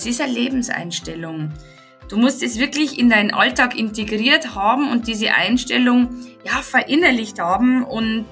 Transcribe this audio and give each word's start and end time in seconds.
Es 0.00 0.06
ist 0.06 0.22
eine 0.22 0.32
Lebenseinstellung. 0.32 1.52
Du 2.08 2.16
musst 2.16 2.42
es 2.42 2.58
wirklich 2.58 2.98
in 2.98 3.10
deinen 3.10 3.34
Alltag 3.34 3.78
integriert 3.78 4.54
haben 4.54 4.90
und 4.90 5.06
diese 5.06 5.34
Einstellung 5.34 6.08
ja 6.42 6.62
verinnerlicht 6.62 7.38
haben 7.38 7.84
und 7.84 8.24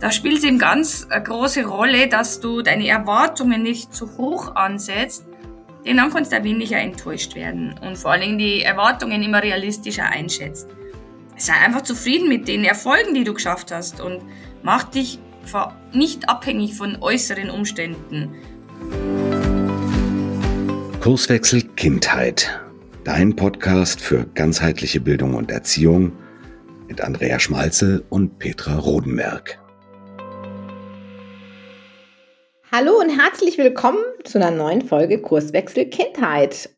da 0.00 0.12
spielt 0.12 0.36
es 0.36 0.44
eben 0.44 0.58
ganz 0.58 1.06
eine 1.08 1.22
große 1.22 1.64
Rolle, 1.64 2.08
dass 2.08 2.40
du 2.40 2.60
deine 2.60 2.88
Erwartungen 2.88 3.62
nicht 3.62 3.94
zu 3.94 4.18
hoch 4.18 4.54
ansetzt, 4.54 5.24
denn 5.86 5.96
dann 5.96 6.10
kannst 6.12 6.30
du 6.30 6.36
ein 6.36 6.44
weniger 6.44 6.76
enttäuscht 6.76 7.36
werden 7.36 7.74
und 7.80 7.96
vor 7.96 8.10
allen 8.10 8.20
Dingen 8.20 8.38
die 8.38 8.60
Erwartungen 8.60 9.22
immer 9.22 9.42
realistischer 9.42 10.04
einschätzt. 10.04 10.68
Sei 11.38 11.54
einfach 11.54 11.84
zufrieden 11.84 12.28
mit 12.28 12.48
den 12.48 12.64
Erfolgen, 12.64 13.14
die 13.14 13.24
du 13.24 13.32
geschafft 13.32 13.72
hast 13.72 14.02
und 14.02 14.20
mach 14.62 14.82
dich 14.82 15.18
nicht 15.94 16.28
abhängig 16.28 16.74
von 16.74 16.98
äußeren 17.00 17.48
Umständen. 17.48 18.34
Kurswechsel 21.02 21.62
Kindheit. 21.74 22.60
Dein 23.02 23.34
Podcast 23.34 24.00
für 24.00 24.24
ganzheitliche 24.24 25.00
Bildung 25.00 25.34
und 25.34 25.50
Erziehung 25.50 26.12
mit 26.86 27.00
Andrea 27.00 27.40
Schmalzel 27.40 28.04
und 28.08 28.38
Petra 28.38 28.78
Rodenberg. 28.78 29.58
Hallo 32.70 33.00
und 33.00 33.10
herzlich 33.10 33.58
willkommen 33.58 33.98
zu 34.22 34.38
einer 34.38 34.52
neuen 34.52 34.82
Folge 34.82 35.20
Kurswechsel 35.20 35.86
Kindheit. 35.86 36.70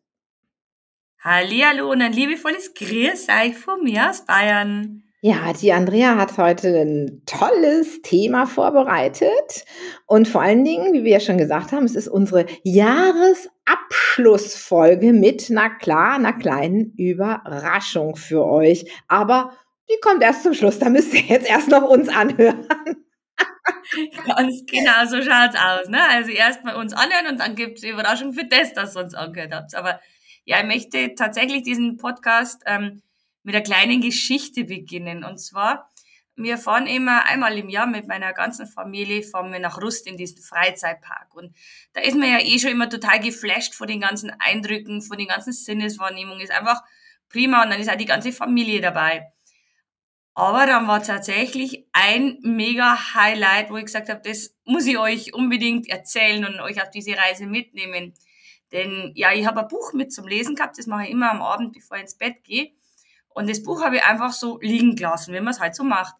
Hallihallo 1.23 1.93
und 1.93 2.01
ein 2.01 2.15
liebevolles 2.15 2.73
Grüß 2.73 3.27
euch 3.29 3.59
von 3.59 3.85
mir 3.85 4.09
aus 4.09 4.25
Bayern. 4.25 5.03
Ja, 5.27 5.55
die 5.55 5.73
Andrea 5.73 6.17
hat 6.17 6.37
heute 6.37 6.69
ein 6.69 7.23
tolles 7.25 8.03
Thema 8.03 8.45
vorbereitet. 8.45 9.65
Und 10.07 10.29
vor 10.29 10.43
allen 10.43 10.65
Dingen, 10.65 10.93
wie 10.93 11.03
wir 11.03 11.13
ja 11.13 11.21
schon 11.21 11.39
gesagt 11.39 11.73
haben, 11.73 11.85
es 11.85 11.95
ist 11.95 12.09
unsere 12.09 12.45
Jahresabschlussfolge 14.15 15.13
mit, 15.13 15.47
na 15.51 15.69
klar, 15.69 16.17
einer 16.17 16.33
kleinen 16.33 16.95
Überraschung 16.97 18.17
für 18.17 18.45
euch. 18.45 18.85
Aber 19.09 19.57
die 19.91 19.99
kommt 20.01 20.23
erst 20.23 20.43
zum 20.43 20.55
Schluss. 20.55 20.79
Da 20.79 20.89
müsst 20.89 21.15
ihr 21.15 21.21
jetzt 21.21 21.49
erst 21.49 21.69
noch 21.69 21.83
uns 21.83 22.09
anhören. 22.09 22.67
Ganz 24.27 24.63
genau, 24.67 25.05
so 25.07 25.17
schaut's 25.23 25.57
aus. 25.57 25.89
Ne? 25.89 26.01
Also 26.11 26.31
erst 26.31 26.65
mal 26.65 26.77
uns 26.77 26.93
anhören 26.93 27.27
und 27.33 27.41
dann 27.41 27.55
gibt's 27.55 27.83
die 27.83 27.89
Überraschung 27.89 28.33
für 28.33 28.45
das, 28.45 28.73
dass 28.73 28.97
ihr 28.97 29.03
uns 29.03 29.15
angehört 29.15 29.53
habt. 29.53 29.75
Aber 29.75 30.01
ja, 30.45 30.61
ich 30.61 30.67
möchte 30.67 31.15
tatsächlich 31.15 31.63
diesen 31.63 31.97
Podcast 31.97 32.63
ähm, 32.67 33.03
mit 33.43 33.55
einer 33.55 33.65
kleinen 33.65 34.01
Geschichte 34.01 34.65
beginnen. 34.65 35.25
Und 35.25 35.39
zwar, 35.39 35.91
wir 36.37 36.59
fahren 36.59 36.87
immer 36.87 37.27
einmal 37.27 37.57
im 37.57 37.69
Jahr 37.69 37.87
mit 37.87 38.09
meiner 38.09 38.33
ganzen 38.33 38.67
Familie, 38.67 39.23
fahren 39.23 39.53
wir 39.53 39.61
nach 39.61 39.81
Rust 39.81 40.07
in 40.07 40.17
diesen 40.17 40.43
Freizeitpark. 40.43 41.35
Und 41.35 41.55
da 41.93 42.01
ist 42.01 42.17
man 42.17 42.29
ja 42.29 42.41
eh 42.41 42.59
schon 42.59 42.71
immer 42.71 42.89
total 42.89 43.21
geflasht 43.21 43.75
von 43.75 43.87
den 43.87 44.01
ganzen 44.01 44.33
Eindrücken, 44.41 45.03
von 45.03 45.17
den 45.17 45.29
ganzen 45.29 45.53
Sinneswahrnehmungen. 45.53 46.41
Ist 46.41 46.53
einfach 46.53 46.83
prima 47.29 47.63
und 47.63 47.71
dann 47.71 47.81
ist 47.81 47.91
auch 47.91 47.97
die 47.97 48.05
ganze 48.05 48.33
Familie 48.33 48.81
dabei. 48.81 49.31
Aber 50.35 50.67
dann 50.67 50.89
war 50.89 51.01
tatsächlich 51.01 51.87
ein 51.93 52.39
mega 52.43 53.15
Highlight, 53.15 53.71
wo 53.71 53.77
ich 53.77 53.85
gesagt 53.85 54.09
habe, 54.09 54.21
das 54.25 54.57
muss 54.65 54.87
ich 54.87 54.99
euch 54.99 55.33
unbedingt 55.33 55.89
erzählen 55.89 56.45
und 56.45 56.59
euch 56.61 56.83
auf 56.83 56.91
diese 56.91 57.17
Reise 57.17 57.47
mitnehmen. 57.47 58.15
Denn 58.73 59.13
ja, 59.15 59.33
ich 59.33 59.47
habe 59.47 59.61
ein 59.61 59.69
Buch 59.69 59.93
mit 59.93 60.13
zum 60.13 60.27
Lesen 60.27 60.57
gehabt, 60.57 60.77
das 60.77 60.89
mache 60.89 61.05
ich 61.05 61.11
immer 61.11 61.31
am 61.31 61.41
Abend, 61.41 61.73
bevor 61.73 61.97
ich 61.97 62.03
ins 62.03 62.19
Bett 62.19 62.43
gehe. 62.43 62.73
Und 63.29 63.49
das 63.49 63.63
Buch 63.63 63.83
habe 63.83 63.97
ich 63.97 64.05
einfach 64.05 64.33
so 64.33 64.59
liegen 64.61 64.97
gelassen, 64.97 65.33
wenn 65.33 65.45
man 65.45 65.55
es 65.55 65.61
halt 65.61 65.77
so 65.77 65.85
macht. 65.85 66.17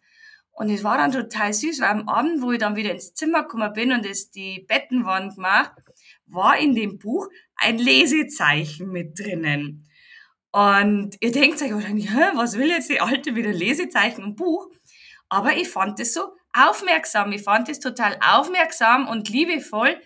Und 0.55 0.69
es 0.69 0.85
war 0.85 0.97
dann 0.97 1.11
total 1.11 1.53
süß, 1.53 1.81
weil 1.81 1.89
am 1.89 2.07
Abend, 2.07 2.41
wo 2.41 2.53
ich 2.53 2.59
dann 2.59 2.77
wieder 2.77 2.91
ins 2.91 3.13
Zimmer 3.13 3.43
gekommen 3.43 3.73
bin 3.73 3.91
und 3.91 4.05
es 4.05 4.31
die 4.31 4.65
Bettenwand 4.67 5.35
gemacht, 5.35 5.73
war 6.27 6.57
in 6.57 6.73
dem 6.73 6.97
Buch 6.97 7.27
ein 7.57 7.77
Lesezeichen 7.77 8.89
mit 8.89 9.19
drinnen. 9.19 9.85
Und 10.51 11.17
ihr 11.19 11.33
denkt 11.33 11.61
euch 11.61 11.73
wahrscheinlich, 11.73 12.09
was 12.35 12.57
will 12.57 12.69
jetzt 12.69 12.89
die 12.89 13.01
Alte 13.01 13.35
wieder 13.35 13.51
Lesezeichen 13.51 14.23
und 14.23 14.37
Buch? 14.37 14.69
Aber 15.27 15.57
ich 15.57 15.67
fand 15.67 15.99
es 15.99 16.13
so 16.13 16.37
aufmerksam. 16.53 17.33
Ich 17.33 17.43
fand 17.43 17.67
es 17.67 17.81
total 17.81 18.17
aufmerksam 18.25 19.09
und 19.09 19.27
liebevoll, 19.27 19.99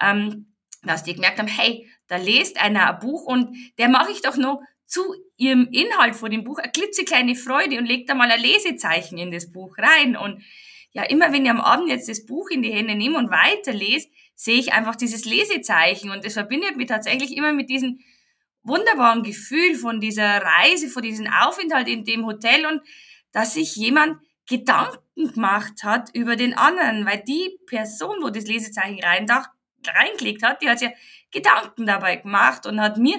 ähm, 0.00 0.52
dass 0.82 1.04
die 1.04 1.14
gemerkt 1.14 1.38
haben, 1.38 1.46
hey, 1.46 1.88
da 2.08 2.16
lest 2.16 2.60
einer 2.60 2.92
ein 2.92 2.98
Buch 2.98 3.22
und 3.22 3.56
der 3.78 3.88
mache 3.88 4.10
ich 4.10 4.20
doch 4.20 4.36
noch 4.36 4.60
zu 4.92 5.14
ihrem 5.38 5.68
Inhalt 5.72 6.14
vor 6.14 6.28
dem 6.28 6.44
Buch 6.44 6.58
eine 6.58 6.70
klitzekleine 6.70 7.34
Freude 7.34 7.78
und 7.78 7.86
legt 7.86 8.10
da 8.10 8.14
mal 8.14 8.30
ein 8.30 8.40
Lesezeichen 8.40 9.16
in 9.16 9.30
das 9.30 9.50
Buch 9.50 9.74
rein. 9.78 10.16
Und 10.16 10.42
ja, 10.92 11.02
immer 11.04 11.32
wenn 11.32 11.46
ich 11.46 11.50
am 11.50 11.62
Abend 11.62 11.88
jetzt 11.88 12.10
das 12.10 12.26
Buch 12.26 12.50
in 12.50 12.60
die 12.60 12.72
Hände 12.72 12.94
nehme 12.94 13.16
und 13.16 13.30
weiterlese, 13.30 14.08
sehe 14.34 14.58
ich 14.58 14.74
einfach 14.74 14.94
dieses 14.94 15.24
Lesezeichen 15.24 16.10
und 16.10 16.26
das 16.26 16.34
verbindet 16.34 16.76
mich 16.76 16.88
tatsächlich 16.88 17.34
immer 17.34 17.54
mit 17.54 17.70
diesem 17.70 18.00
wunderbaren 18.64 19.22
Gefühl 19.22 19.76
von 19.76 19.98
dieser 19.98 20.42
Reise, 20.42 20.88
von 20.88 21.02
diesem 21.02 21.26
Aufenthalt 21.26 21.88
in 21.88 22.04
dem 22.04 22.26
Hotel 22.26 22.66
und 22.66 22.82
dass 23.32 23.54
sich 23.54 23.74
jemand 23.76 24.18
Gedanken 24.46 25.32
gemacht 25.32 25.84
hat 25.84 26.10
über 26.12 26.36
den 26.36 26.52
anderen, 26.52 27.06
weil 27.06 27.22
die 27.26 27.56
Person, 27.66 28.18
wo 28.20 28.28
das 28.28 28.44
Lesezeichen 28.44 29.00
reingelegt 29.02 30.42
hat, 30.42 30.60
die 30.60 30.68
hat 30.68 30.82
ja 30.82 30.90
Gedanken 31.30 31.86
dabei 31.86 32.16
gemacht 32.16 32.66
und 32.66 32.78
hat 32.78 32.98
mir 32.98 33.18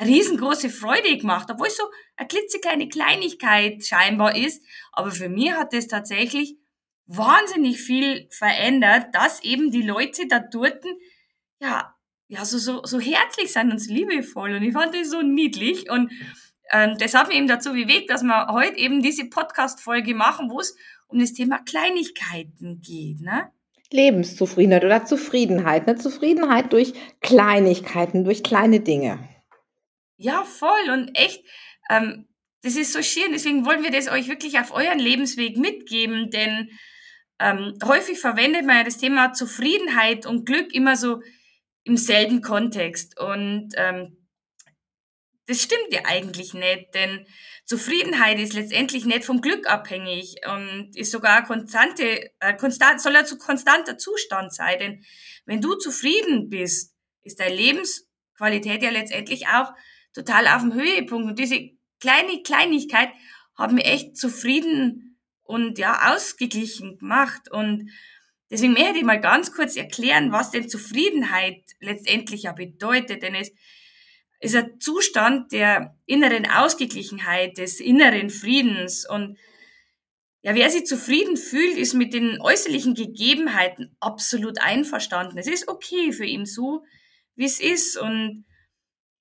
riesengroße 0.00 0.70
Freude 0.70 1.16
gemacht, 1.16 1.48
obwohl 1.50 1.68
es 1.68 1.76
so 1.76 1.84
eine 2.16 2.28
klitzekleine 2.28 2.88
Kleinigkeit 2.88 3.84
scheinbar 3.84 4.36
ist. 4.36 4.62
Aber 4.92 5.10
für 5.10 5.28
mich 5.28 5.52
hat 5.52 5.72
es 5.72 5.88
tatsächlich 5.88 6.56
wahnsinnig 7.06 7.80
viel 7.80 8.28
verändert, 8.30 9.06
dass 9.12 9.42
eben 9.42 9.70
die 9.70 9.82
Leute 9.82 10.26
da 10.28 10.40
dort, 10.40 10.84
ja, 11.60 11.94
ja, 12.28 12.44
so, 12.44 12.58
so, 12.58 12.82
so 12.84 12.98
herzlich 12.98 13.52
sind 13.52 13.70
und 13.70 13.78
so 13.78 13.92
liebevoll. 13.92 14.54
Und 14.54 14.62
ich 14.62 14.72
fand 14.72 14.94
das 14.94 15.10
so 15.10 15.22
niedlich. 15.22 15.90
Und 15.90 16.10
ähm, 16.72 16.96
das 16.98 17.14
hat 17.14 17.28
mich 17.28 17.36
eben 17.36 17.46
dazu 17.46 17.72
bewegt, 17.72 18.10
dass 18.10 18.22
wir 18.22 18.48
heute 18.48 18.78
eben 18.78 19.02
diese 19.02 19.26
Podcast-Folge 19.26 20.14
machen, 20.14 20.50
wo 20.50 20.60
es 20.60 20.74
um 21.06 21.18
das 21.18 21.32
Thema 21.32 21.58
Kleinigkeiten 21.58 22.80
geht. 22.80 23.20
Ne? 23.20 23.50
Lebenszufriedenheit 23.92 24.84
oder 24.84 25.04
Zufriedenheit. 25.04 25.86
Ne? 25.86 25.96
Zufriedenheit 25.96 26.72
durch 26.72 26.94
Kleinigkeiten, 27.20 28.24
durch 28.24 28.42
kleine 28.42 28.80
Dinge. 28.80 29.18
Ja, 30.16 30.44
voll 30.44 30.90
und 30.90 31.14
echt. 31.16 31.44
Ähm, 31.90 32.28
das 32.62 32.76
ist 32.76 32.92
so 32.92 33.02
schön, 33.02 33.32
deswegen 33.32 33.66
wollen 33.66 33.82
wir 33.82 33.90
das 33.90 34.08
euch 34.08 34.28
wirklich 34.28 34.58
auf 34.58 34.70
euren 34.72 34.98
Lebensweg 34.98 35.58
mitgeben, 35.58 36.30
denn 36.30 36.70
ähm, 37.38 37.74
häufig 37.84 38.18
verwendet 38.18 38.64
man 38.64 38.76
ja 38.76 38.84
das 38.84 38.96
Thema 38.96 39.32
Zufriedenheit 39.32 40.24
und 40.24 40.46
Glück 40.46 40.72
immer 40.72 40.96
so 40.96 41.20
im 41.82 41.96
selben 41.96 42.40
Kontext. 42.40 43.20
Und 43.20 43.70
ähm, 43.76 44.16
das 45.46 45.62
stimmt 45.62 45.92
ja 45.92 46.02
eigentlich 46.06 46.54
nicht, 46.54 46.94
denn 46.94 47.26
Zufriedenheit 47.66 48.38
ist 48.38 48.54
letztendlich 48.54 49.04
nicht 49.04 49.24
vom 49.24 49.40
Glück 49.40 49.66
abhängig 49.66 50.36
und 50.46 50.92
ist 50.94 51.10
sogar 51.10 51.44
konstante, 51.44 52.30
äh, 52.40 52.54
konstant, 52.56 53.00
soll 53.00 53.14
ja 53.14 53.24
zu 53.24 53.36
konstanter 53.36 53.98
Zustand 53.98 54.54
sein. 54.54 54.78
Denn 54.78 55.04
wenn 55.44 55.60
du 55.60 55.74
zufrieden 55.74 56.48
bist, 56.48 56.94
ist 57.22 57.40
deine 57.40 57.54
Lebensqualität 57.54 58.82
ja 58.82 58.90
letztendlich 58.90 59.48
auch 59.48 59.72
total 60.14 60.46
auf 60.48 60.62
dem 60.62 60.72
Höhepunkt. 60.72 61.28
Und 61.28 61.38
diese 61.38 61.70
kleine 62.00 62.42
Kleinigkeit 62.42 63.10
hat 63.56 63.72
mich 63.72 63.84
echt 63.84 64.16
zufrieden 64.16 65.18
und 65.42 65.78
ja 65.78 66.14
ausgeglichen 66.14 66.98
gemacht. 66.98 67.50
Und 67.50 67.90
deswegen 68.50 68.72
möchte 68.72 68.98
ich 68.98 69.04
mal 69.04 69.20
ganz 69.20 69.52
kurz 69.52 69.76
erklären, 69.76 70.32
was 70.32 70.50
denn 70.50 70.68
Zufriedenheit 70.68 71.62
letztendlich 71.80 72.44
ja 72.44 72.52
bedeutet. 72.52 73.22
Denn 73.22 73.34
es 73.34 73.52
ist 74.40 74.56
ein 74.56 74.80
Zustand 74.80 75.52
der 75.52 75.96
inneren 76.06 76.46
Ausgeglichenheit, 76.46 77.58
des 77.58 77.80
inneren 77.80 78.30
Friedens. 78.30 79.08
Und 79.08 79.38
ja, 80.42 80.54
wer 80.54 80.68
sich 80.68 80.84
zufrieden 80.84 81.36
fühlt, 81.36 81.76
ist 81.78 81.94
mit 81.94 82.12
den 82.12 82.40
äußerlichen 82.40 82.94
Gegebenheiten 82.94 83.96
absolut 84.00 84.60
einverstanden. 84.60 85.38
Es 85.38 85.46
ist 85.46 85.68
okay 85.68 86.12
für 86.12 86.26
ihn 86.26 86.44
so, 86.44 86.84
wie 87.34 87.46
es 87.46 87.60
ist. 87.60 87.96
Und 87.96 88.44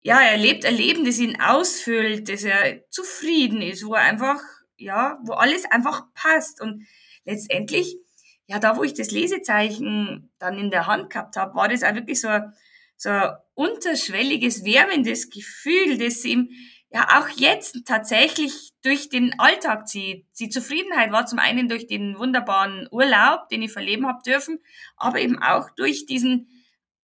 ja, 0.04 0.20
er 0.22 0.38
lebt 0.38 0.66
ein 0.66 0.76
Leben, 0.76 1.06
das 1.06 1.18
ihn 1.18 1.40
ausfüllt, 1.40 2.28
dass 2.28 2.44
er 2.44 2.88
zufrieden 2.90 3.62
ist, 3.62 3.86
wo 3.86 3.94
er 3.94 4.02
einfach, 4.02 4.40
ja, 4.78 5.18
wo 5.24 5.32
alles 5.34 5.64
einfach 5.66 6.14
passt. 6.14 6.62
Und 6.62 6.86
letztendlich, 7.24 7.98
ja, 8.46 8.60
da 8.60 8.76
wo 8.76 8.84
ich 8.84 8.94
das 8.94 9.12
Lesezeichen 9.12 10.30
dann 10.40 10.58
in 10.58 10.72
der 10.72 10.88
Hand 10.88 11.10
gehabt 11.10 11.38
habe, 11.38 11.56
war 11.56 11.70
das 11.70 11.84
auch 11.84 11.96
wirklich 11.96 12.20
so 12.20 12.28
ein, 12.28 12.54
so 12.98 13.10
ein 13.10 13.32
unterschwelliges, 13.54 14.66
wärmendes 14.66 15.30
Gefühl, 15.30 15.98
das 15.98 16.24
ihm 16.26 16.50
ja 16.90 17.08
auch 17.20 17.30
jetzt 17.30 17.86
tatsächlich 17.86 18.74
durch 18.84 19.08
den 19.08 19.40
Alltag 19.40 19.88
zieht. 19.88 20.28
Die 20.38 20.50
Zufriedenheit 20.50 21.14
war 21.14 21.26
zum 21.26 21.40
einen 21.40 21.70
durch 21.70 21.88
den 21.88 22.20
wunderbaren 22.20 22.90
Urlaub, 22.92 23.48
den 23.50 23.62
ich 23.62 23.72
verleben 23.72 24.06
habe 24.06 24.22
dürfen, 24.26 24.60
aber 24.98 25.20
eben 25.20 25.42
auch 25.42 25.70
durch 25.72 26.06
diesen 26.06 26.50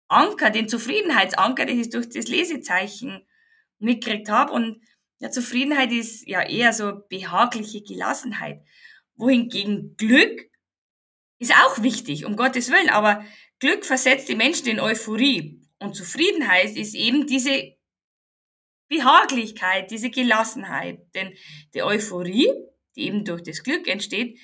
Anker, 0.09 0.51
den 0.51 0.69
Zufriedenheitsanker, 0.69 1.67
den 1.67 1.81
ich 1.81 1.91
durch 1.91 2.09
das 2.09 2.29
Lesezeichen 2.29 3.27
mitgekriegt 3.79 4.29
habe. 4.29 4.53
Und 4.53 4.83
ja, 5.19 5.31
Zufriedenheit 5.31 5.93
ist 5.93 6.27
ja 6.27 6.43
eher 6.43 6.73
so 6.73 7.01
behagliche 7.09 7.83
Gelassenheit. 7.83 8.63
Wohingegen 9.17 9.97
Glück 9.97 10.51
ist 11.39 11.53
auch 11.53 11.83
wichtig, 11.83 12.25
um 12.25 12.37
Gottes 12.37 12.71
Willen, 12.71 12.91
aber 12.91 13.25
Glück 13.59 13.85
versetzt 13.85 14.29
die 14.29 14.35
Menschen 14.35 14.69
in 14.69 14.81
Euphorie. 14.81 15.61
Und 15.79 15.95
Zufriedenheit 15.95 16.77
ist 16.77 16.95
eben 16.95 17.27
diese 17.27 17.75
Behaglichkeit, 18.89 19.91
diese 19.91 20.11
Gelassenheit. 20.11 21.01
Denn 21.15 21.35
die 21.75 21.83
Euphorie, 21.83 22.49
die 22.97 23.07
eben 23.07 23.25
durch 23.25 23.43
das 23.43 23.63
Glück 23.63 23.89
entsteht, 23.89 24.39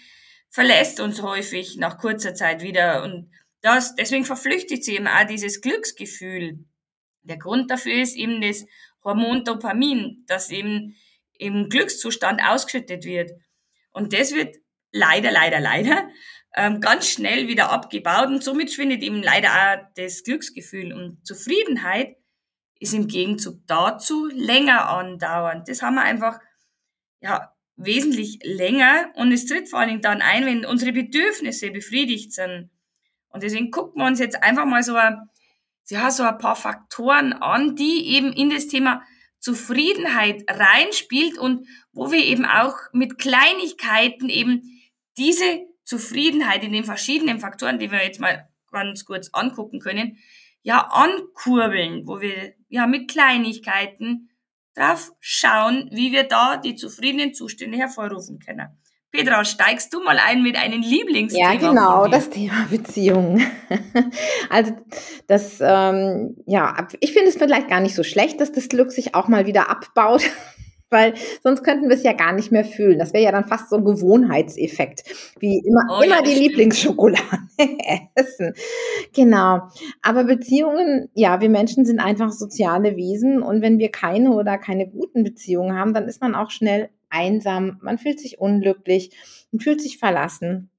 verlässt 0.48 1.00
uns 1.00 1.22
häufig 1.22 1.76
nach 1.76 1.98
kurzer 1.98 2.34
Zeit 2.34 2.62
wieder. 2.62 3.02
Und 3.02 3.30
das, 3.60 3.94
deswegen 3.94 4.24
verflüchtigt 4.24 4.84
sie 4.84 4.96
eben 4.96 5.06
auch 5.06 5.26
dieses 5.26 5.60
Glücksgefühl. 5.60 6.64
Der 7.22 7.36
Grund 7.36 7.70
dafür 7.70 8.00
ist 8.00 8.16
eben 8.16 8.40
das 8.40 8.64
Hormon 9.04 9.44
Dopamin, 9.44 10.24
das 10.26 10.50
eben 10.50 10.96
im 11.38 11.68
Glückszustand 11.68 12.40
ausgeschüttet 12.42 13.04
wird. 13.04 13.32
Und 13.92 14.12
das 14.12 14.32
wird 14.32 14.56
leider, 14.92 15.30
leider, 15.30 15.60
leider 15.60 16.08
ähm, 16.54 16.80
ganz 16.80 17.08
schnell 17.08 17.48
wieder 17.48 17.70
abgebaut 17.70 18.28
und 18.28 18.42
somit 18.42 18.72
schwindet 18.72 19.02
eben 19.02 19.22
leider 19.22 19.50
auch 19.50 19.86
das 19.96 20.24
Glücksgefühl 20.24 20.92
und 20.92 21.24
Zufriedenheit 21.26 22.16
ist 22.78 22.94
im 22.94 23.08
Gegenzug 23.08 23.60
dazu 23.66 24.26
länger 24.26 24.88
andauernd. 24.88 25.68
Das 25.68 25.82
haben 25.82 25.94
wir 25.94 26.02
einfach 26.02 26.40
ja 27.20 27.54
wesentlich 27.76 28.40
länger 28.42 29.12
und 29.14 29.32
es 29.32 29.46
tritt 29.46 29.68
vor 29.68 29.78
allen 29.78 29.90
Dingen 29.90 30.02
dann 30.02 30.22
ein, 30.22 30.46
wenn 30.46 30.64
unsere 30.64 30.92
Bedürfnisse 30.92 31.70
befriedigt 31.70 32.32
sind. 32.32 32.70
Und 33.30 33.42
deswegen 33.42 33.70
gucken 33.70 34.02
wir 34.02 34.06
uns 34.06 34.18
jetzt 34.18 34.42
einfach 34.42 34.66
mal 34.66 34.82
so 34.82 34.94
ein, 34.94 35.28
ja, 35.88 36.10
so 36.10 36.22
ein 36.22 36.38
paar 36.38 36.56
Faktoren 36.56 37.32
an, 37.32 37.76
die 37.76 38.08
eben 38.14 38.32
in 38.32 38.50
das 38.50 38.68
Thema 38.68 39.02
Zufriedenheit 39.38 40.44
reinspielt 40.48 41.38
und 41.38 41.66
wo 41.92 42.12
wir 42.12 42.24
eben 42.24 42.44
auch 42.44 42.76
mit 42.92 43.18
Kleinigkeiten 43.18 44.28
eben 44.28 44.62
diese 45.16 45.66
Zufriedenheit 45.84 46.62
in 46.62 46.72
den 46.72 46.84
verschiedenen 46.84 47.40
Faktoren, 47.40 47.78
die 47.78 47.90
wir 47.90 48.04
jetzt 48.04 48.20
mal 48.20 48.48
ganz 48.70 49.04
kurz 49.04 49.30
angucken 49.32 49.80
können, 49.80 50.18
ja 50.62 50.88
ankurbeln, 50.90 52.06
wo 52.06 52.20
wir 52.20 52.54
ja 52.68 52.86
mit 52.86 53.10
Kleinigkeiten 53.10 54.30
drauf 54.74 55.12
schauen, 55.20 55.88
wie 55.92 56.12
wir 56.12 56.24
da 56.24 56.56
die 56.56 56.76
zufriedenen 56.76 57.34
Zustände 57.34 57.78
hervorrufen 57.78 58.38
können. 58.38 58.68
Petra, 59.12 59.44
steigst 59.44 59.92
du 59.92 60.02
mal 60.02 60.18
ein 60.24 60.42
mit 60.42 60.56
einem 60.56 60.82
Lieblingsthema? 60.82 61.52
Ja, 61.54 61.58
genau, 61.58 62.06
das 62.06 62.30
Thema 62.30 62.66
Beziehungen. 62.70 63.44
also 64.48 64.72
das, 65.26 65.58
ähm, 65.60 66.36
ja, 66.46 66.86
ich 67.00 67.12
finde 67.12 67.28
es 67.28 67.36
vielleicht 67.36 67.68
gar 67.68 67.80
nicht 67.80 67.94
so 67.94 68.04
schlecht, 68.04 68.40
dass 68.40 68.52
das 68.52 68.68
Glück 68.68 68.92
sich 68.92 69.14
auch 69.14 69.28
mal 69.28 69.46
wieder 69.46 69.68
abbaut 69.68 70.22
weil 70.90 71.14
sonst 71.42 71.62
könnten 71.62 71.88
wir 71.88 71.96
es 71.96 72.02
ja 72.02 72.12
gar 72.12 72.32
nicht 72.32 72.50
mehr 72.50 72.64
fühlen. 72.64 72.98
Das 72.98 73.12
wäre 73.12 73.24
ja 73.24 73.32
dann 73.32 73.44
fast 73.44 73.70
so 73.70 73.76
ein 73.76 73.84
Gewohnheitseffekt, 73.84 75.04
wie 75.38 75.58
immer, 75.58 75.82
oh, 75.88 76.02
immer 76.02 76.16
ja, 76.16 76.22
die 76.22 76.34
Lieblingsschokolade 76.34 77.20
essen. 78.14 78.54
Genau. 79.14 79.68
Aber 80.02 80.24
Beziehungen, 80.24 81.08
ja, 81.14 81.40
wir 81.40 81.48
Menschen 81.48 81.84
sind 81.84 82.00
einfach 82.00 82.32
soziale 82.32 82.96
Wesen 82.96 83.42
und 83.42 83.62
wenn 83.62 83.78
wir 83.78 83.90
keine 83.90 84.32
oder 84.32 84.58
keine 84.58 84.88
guten 84.88 85.22
Beziehungen 85.22 85.78
haben, 85.78 85.94
dann 85.94 86.08
ist 86.08 86.20
man 86.20 86.34
auch 86.34 86.50
schnell 86.50 86.90
einsam, 87.10 87.78
man 87.82 87.98
fühlt 87.98 88.20
sich 88.20 88.38
unglücklich 88.40 89.10
und 89.52 89.62
fühlt 89.62 89.80
sich 89.80 89.98
verlassen. 89.98 90.70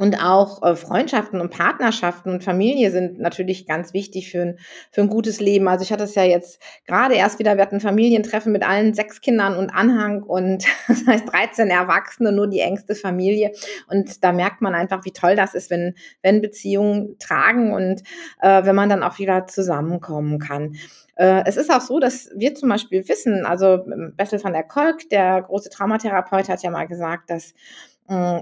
Und 0.00 0.24
auch 0.24 0.62
äh, 0.62 0.76
Freundschaften 0.76 1.42
und 1.42 1.50
Partnerschaften 1.50 2.30
und 2.30 2.42
Familie 2.42 2.90
sind 2.90 3.20
natürlich 3.20 3.66
ganz 3.66 3.92
wichtig 3.92 4.30
für 4.30 4.40
ein, 4.40 4.58
für 4.90 5.02
ein 5.02 5.10
gutes 5.10 5.40
Leben. 5.40 5.68
Also 5.68 5.82
ich 5.82 5.92
hatte 5.92 6.04
es 6.04 6.14
ja 6.14 6.24
jetzt 6.24 6.58
gerade 6.86 7.16
erst 7.16 7.38
wieder, 7.38 7.56
wir 7.56 7.62
hatten 7.62 7.80
Familientreffen 7.80 8.50
mit 8.50 8.66
allen 8.66 8.94
sechs 8.94 9.20
Kindern 9.20 9.58
und 9.58 9.68
Anhang 9.68 10.22
und 10.22 10.64
das 10.88 11.06
heißt 11.06 11.30
13 11.30 11.68
Erwachsene, 11.68 12.32
nur 12.32 12.48
die 12.48 12.60
engste 12.60 12.94
Familie. 12.94 13.52
Und 13.88 14.24
da 14.24 14.32
merkt 14.32 14.62
man 14.62 14.74
einfach, 14.74 15.04
wie 15.04 15.12
toll 15.12 15.36
das 15.36 15.52
ist, 15.52 15.68
wenn, 15.68 15.94
wenn 16.22 16.40
Beziehungen 16.40 17.18
tragen 17.18 17.74
und 17.74 18.02
äh, 18.40 18.64
wenn 18.64 18.74
man 18.74 18.88
dann 18.88 19.02
auch 19.02 19.18
wieder 19.18 19.48
zusammenkommen 19.48 20.38
kann. 20.38 20.76
Äh, 21.16 21.42
es 21.44 21.58
ist 21.58 21.70
auch 21.70 21.82
so, 21.82 22.00
dass 22.00 22.30
wir 22.34 22.54
zum 22.54 22.70
Beispiel 22.70 23.06
wissen, 23.06 23.44
also 23.44 23.84
Bessel 24.16 24.42
van 24.42 24.54
der 24.54 24.62
Kolk, 24.62 25.10
der 25.10 25.42
große 25.42 25.68
Traumatherapeut, 25.68 26.48
hat 26.48 26.62
ja 26.62 26.70
mal 26.70 26.88
gesagt, 26.88 27.28
dass 27.28 27.52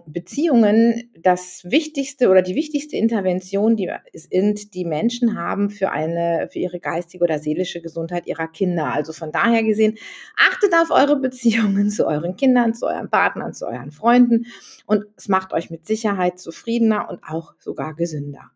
Beziehungen 0.07 1.11
das 1.21 1.63
wichtigste 1.65 2.31
oder 2.31 2.41
die 2.41 2.55
wichtigste 2.55 2.97
Intervention, 2.97 3.77
die 3.77 3.93
sind, 4.15 4.73
die 4.73 4.87
Menschen 4.87 5.39
haben 5.39 5.69
für 5.69 5.91
eine, 5.91 6.49
für 6.51 6.59
ihre 6.59 6.81
geistige 6.81 7.23
oder 7.23 7.39
seelische 7.39 7.83
Gesundheit 7.83 8.27
ihrer 8.27 8.49
Kinder. 8.49 8.95
Also 8.95 9.13
von 9.13 9.31
daher 9.31 9.63
gesehen, 9.63 9.99
achtet 10.39 10.73
auf 10.73 10.91
eure 10.91 11.21
Beziehungen 11.21 11.91
zu 11.91 12.07
euren 12.07 12.37
Kindern, 12.37 12.73
zu 12.73 12.87
euren 12.87 13.11
Partnern, 13.11 13.53
zu 13.53 13.67
euren 13.67 13.93
Freunden 13.93 14.47
und 14.87 15.05
es 15.19 15.29
macht 15.29 15.53
euch 15.53 15.69
mit 15.69 15.87
Sicherheit 15.87 16.39
zufriedener 16.39 17.11
und 17.11 17.23
auch 17.23 17.53
sogar 17.59 17.95
gesünder. 17.95 18.51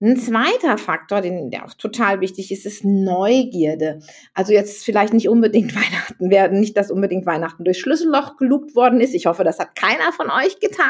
Ein 0.00 0.16
zweiter 0.16 0.78
Faktor, 0.78 1.22
den, 1.22 1.50
der 1.50 1.64
auch 1.64 1.74
total 1.74 2.20
wichtig 2.20 2.52
ist, 2.52 2.64
ist 2.66 2.84
Neugierde. 2.84 3.98
Also 4.32 4.52
jetzt 4.52 4.84
vielleicht 4.84 5.12
nicht 5.12 5.28
unbedingt 5.28 5.74
Weihnachten 5.74 6.30
werden, 6.30 6.60
nicht, 6.60 6.76
dass 6.76 6.92
unbedingt 6.92 7.26
Weihnachten 7.26 7.64
durch 7.64 7.80
Schlüsselloch 7.80 8.36
gelugt 8.36 8.76
worden 8.76 9.00
ist. 9.00 9.12
Ich 9.12 9.26
hoffe, 9.26 9.42
das 9.42 9.58
hat 9.58 9.74
keiner 9.74 10.12
von 10.12 10.30
euch 10.30 10.60
getan. 10.60 10.86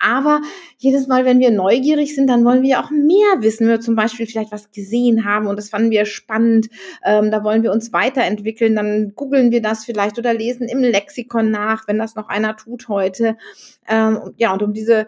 Aber 0.00 0.40
jedes 0.78 1.06
Mal, 1.06 1.24
wenn 1.24 1.38
wir 1.38 1.52
neugierig 1.52 2.16
sind, 2.16 2.26
dann 2.26 2.44
wollen 2.44 2.62
wir 2.62 2.80
auch 2.80 2.90
mehr 2.90 3.40
wissen. 3.40 3.66
Wenn 3.66 3.74
wir 3.74 3.80
zum 3.80 3.94
Beispiel 3.94 4.26
vielleicht 4.26 4.50
was 4.50 4.72
gesehen 4.72 5.24
haben 5.24 5.46
und 5.46 5.56
das 5.56 5.68
fanden 5.68 5.92
wir 5.92 6.04
spannend, 6.04 6.68
ähm, 7.04 7.30
da 7.30 7.44
wollen 7.44 7.62
wir 7.62 7.70
uns 7.70 7.92
weiterentwickeln, 7.92 8.74
dann 8.74 9.12
googeln 9.14 9.52
wir 9.52 9.62
das 9.62 9.84
vielleicht 9.84 10.18
oder 10.18 10.34
lesen 10.34 10.66
im 10.68 10.80
Lexikon 10.80 11.52
nach, 11.52 11.86
wenn 11.86 11.98
das 11.98 12.16
noch 12.16 12.28
einer 12.28 12.56
tut 12.56 12.88
heute. 12.88 13.36
Ähm, 13.88 14.32
ja, 14.38 14.52
und 14.52 14.62
um 14.64 14.72
diese 14.72 15.06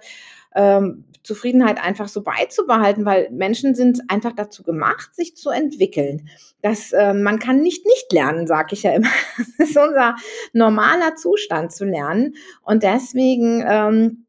ähm, 0.57 1.05
Zufriedenheit 1.23 1.83
einfach 1.83 2.09
so 2.09 2.23
beizubehalten, 2.23 3.05
weil 3.05 3.29
Menschen 3.31 3.75
sind 3.75 4.03
einfach 4.09 4.33
dazu 4.33 4.63
gemacht, 4.63 5.15
sich 5.15 5.37
zu 5.37 5.51
entwickeln. 5.51 6.29
Das, 6.63 6.93
äh, 6.93 7.13
man 7.15 7.39
kann 7.39 7.61
nicht 7.61 7.85
nicht 7.85 8.13
lernen, 8.13 8.47
sage 8.47 8.75
ich 8.75 8.85
ja 8.85 8.93
immer. 8.93 9.11
Das 9.59 9.71
ist 9.71 9.77
unser 9.77 10.15
normaler 10.53 11.17
Zustand 11.17 11.73
zu 11.73 11.85
lernen. 11.85 12.35
Und 12.63 12.83
deswegen 12.83 13.65
ähm, 13.69 14.27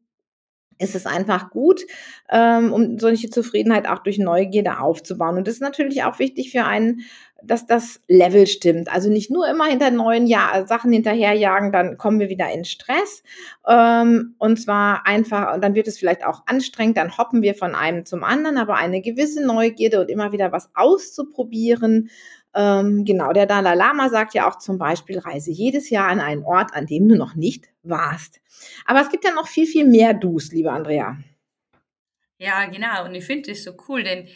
ist 0.78 0.94
es 0.94 1.06
einfach 1.06 1.50
gut, 1.50 1.82
ähm, 2.30 2.72
um 2.72 2.98
solche 2.98 3.30
Zufriedenheit 3.30 3.88
auch 3.88 4.00
durch 4.00 4.18
Neugierde 4.18 4.80
aufzubauen. 4.80 5.36
Und 5.36 5.46
das 5.46 5.54
ist 5.54 5.60
natürlich 5.60 6.04
auch 6.04 6.18
wichtig 6.18 6.50
für 6.50 6.64
einen, 6.64 7.02
dass 7.42 7.66
das 7.66 8.00
Level 8.08 8.46
stimmt. 8.46 8.92
Also 8.92 9.10
nicht 9.10 9.30
nur 9.30 9.48
immer 9.48 9.66
hinter 9.66 9.90
neuen 9.90 10.26
Jahr 10.26 10.66
Sachen 10.66 10.92
hinterherjagen, 10.92 11.70
dann 11.70 11.96
kommen 11.96 12.18
wir 12.18 12.28
wieder 12.28 12.50
in 12.52 12.64
Stress. 12.64 13.22
Ähm, 13.66 14.34
und 14.38 14.60
zwar 14.60 15.06
einfach, 15.06 15.54
und 15.54 15.62
dann 15.62 15.74
wird 15.74 15.86
es 15.86 15.98
vielleicht 15.98 16.24
auch 16.24 16.42
anstrengend, 16.46 16.96
dann 16.96 17.16
hoppen 17.16 17.42
wir 17.42 17.54
von 17.54 17.74
einem 17.74 18.04
zum 18.04 18.24
anderen, 18.24 18.58
aber 18.58 18.74
eine 18.74 19.00
gewisse 19.00 19.44
Neugierde 19.44 20.00
und 20.00 20.10
immer 20.10 20.32
wieder 20.32 20.50
was 20.50 20.70
auszuprobieren. 20.74 22.10
Ähm, 22.54 23.04
genau, 23.04 23.32
der 23.32 23.46
Dalai 23.46 23.74
Lama 23.74 24.08
sagt 24.08 24.34
ja 24.34 24.48
auch 24.48 24.58
zum 24.58 24.78
Beispiel, 24.78 25.18
reise 25.18 25.52
jedes 25.52 25.90
Jahr 25.90 26.08
an 26.08 26.20
einen 26.20 26.42
Ort, 26.42 26.74
an 26.74 26.86
dem 26.86 27.08
du 27.08 27.14
noch 27.14 27.36
nicht 27.36 27.66
warst. 27.82 28.40
Aber 28.84 29.00
es 29.00 29.10
gibt 29.10 29.24
ja 29.24 29.32
noch 29.32 29.46
viel, 29.46 29.66
viel 29.66 29.86
mehr 29.86 30.12
Dus, 30.12 30.50
liebe 30.50 30.72
Andrea. 30.72 31.18
Ja, 32.38 32.66
genau. 32.66 33.04
Und 33.04 33.14
ich 33.14 33.24
finde 33.24 33.50
das 33.50 33.62
so 33.64 33.72
cool, 33.88 34.02
denn 34.02 34.28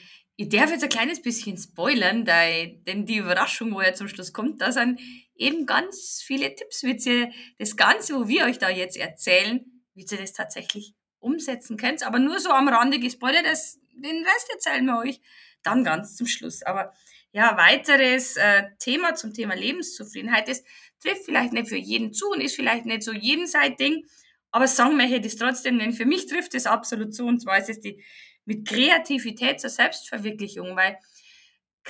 ich 0.42 0.49
darf 0.49 0.70
jetzt 0.70 0.82
ein 0.82 0.88
kleines 0.88 1.22
bisschen 1.22 1.56
spoilern, 1.56 2.25
denn 2.25 3.06
die 3.06 3.18
Überraschung, 3.18 3.72
wo 3.72 3.80
er 3.80 3.94
zum 3.94 4.08
Schluss 4.08 4.32
kommt, 4.32 4.61
da 4.61 4.72
sind 4.72 5.00
eben 5.37 5.66
ganz 5.66 6.20
viele 6.25 6.54
Tipps, 6.54 6.82
wie 6.82 6.96
ihr 6.96 7.30
das 7.58 7.76
Ganze, 7.76 8.14
wo 8.16 8.26
wir 8.26 8.46
euch 8.46 8.58
da 8.58 8.68
jetzt 8.68 8.96
erzählen, 8.96 9.64
wie 9.94 10.04
ihr 10.04 10.18
das 10.18 10.32
tatsächlich 10.32 10.94
umsetzen 11.20 11.76
könnt. 11.76 12.04
Aber 12.04 12.18
nur 12.18 12.40
so 12.40 12.50
am 12.50 12.68
Rande 12.68 12.99
gespoilert, 12.99 13.46
das, 13.46 13.78
den 13.92 14.25
Rest 14.25 14.50
erzählen 14.52 14.84
wir 14.84 14.99
euch 14.99 15.20
dann 15.62 15.84
ganz 15.84 16.16
zum 16.16 16.26
Schluss. 16.26 16.62
Aber 16.62 16.92
ja, 17.30 17.56
weiteres 17.56 18.37
äh, 18.37 18.64
Thema 18.80 19.14
zum 19.14 19.32
Thema 19.32 19.54
Lebenszufriedenheit, 19.54 20.49
das 20.49 20.64
trifft 21.00 21.25
vielleicht 21.25 21.52
nicht 21.52 21.68
für 21.68 21.76
jeden 21.76 22.12
zu 22.12 22.28
und 22.30 22.40
ist 22.40 22.56
vielleicht 22.56 22.84
nicht 22.84 23.04
so 23.04 23.12
jeden 23.12 23.46
sein 23.46 23.76
Ding, 23.76 24.04
aber 24.52 24.68
sagen 24.68 24.99
wir 24.99 25.21
das 25.21 25.37
trotzdem, 25.37 25.78
denn 25.78 25.92
für 25.92 26.04
mich 26.04 26.26
trifft 26.26 26.54
es 26.54 26.66
absolut 26.66 27.14
zu, 27.14 27.26
und 27.26 27.40
zwar 27.40 27.59
ist 27.59 27.71
es 27.71 27.80
die 27.80 28.02
mit 28.44 28.66
Kreativität 28.68 29.61
zur 29.61 29.71
Selbstverwirklichung, 29.71 30.76
weil 30.76 30.99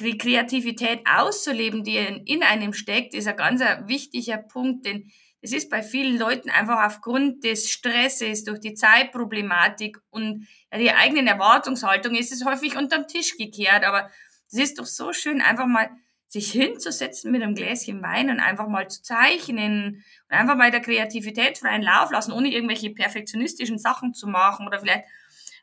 die 0.01 0.17
Kreativität 0.17 1.01
auszuleben, 1.07 1.85
die 1.85 1.97
in 1.97 2.43
einem 2.43 2.73
steckt, 2.73 3.15
ist 3.15 3.29
ein 3.29 3.37
ganz 3.37 3.61
wichtiger 3.87 4.39
Punkt, 4.39 4.87
denn 4.87 5.11
es 5.43 5.53
ist 5.53 5.71
bei 5.71 5.83
vielen 5.83 6.19
Leuten 6.19 6.51
einfach 6.51 6.87
aufgrund 6.87 7.43
des 7.45 7.69
Stresses, 7.69 8.45
durch 8.45 8.61
die 8.61 8.75
Zeitproblematik 8.75 9.99
und 10.11 10.47
die 10.75 10.93
eigenen 10.93 11.27
Erwartungshaltung 11.27 12.15
ist 12.15 12.33
es 12.33 12.45
häufig 12.45 12.77
unterm 12.77 13.09
Tisch 13.09 13.37
gekehrt, 13.37 13.85
aber 13.85 14.09
es 14.51 14.59
ist 14.59 14.79
doch 14.79 14.87
so 14.87 15.13
schön, 15.13 15.41
einfach 15.41 15.67
mal 15.67 15.91
sich 16.33 16.51
hinzusetzen 16.51 17.31
mit 17.31 17.43
einem 17.43 17.55
Gläschen 17.55 18.03
Wein 18.03 18.31
und 18.31 18.41
einfach 18.41 18.67
mal 18.67 18.89
zu 18.89 19.03
zeichnen 19.03 20.03
und 20.31 20.37
einfach 20.37 20.57
mal 20.57 20.71
der 20.71 20.81
Kreativität 20.81 21.59
freien 21.59 21.83
Lauf 21.83 22.11
lassen, 22.11 22.33
ohne 22.33 22.51
irgendwelche 22.51 22.89
perfektionistischen 22.89 23.77
Sachen 23.77 24.15
zu 24.15 24.27
machen 24.27 24.67
oder 24.67 24.81
vielleicht 24.81 25.05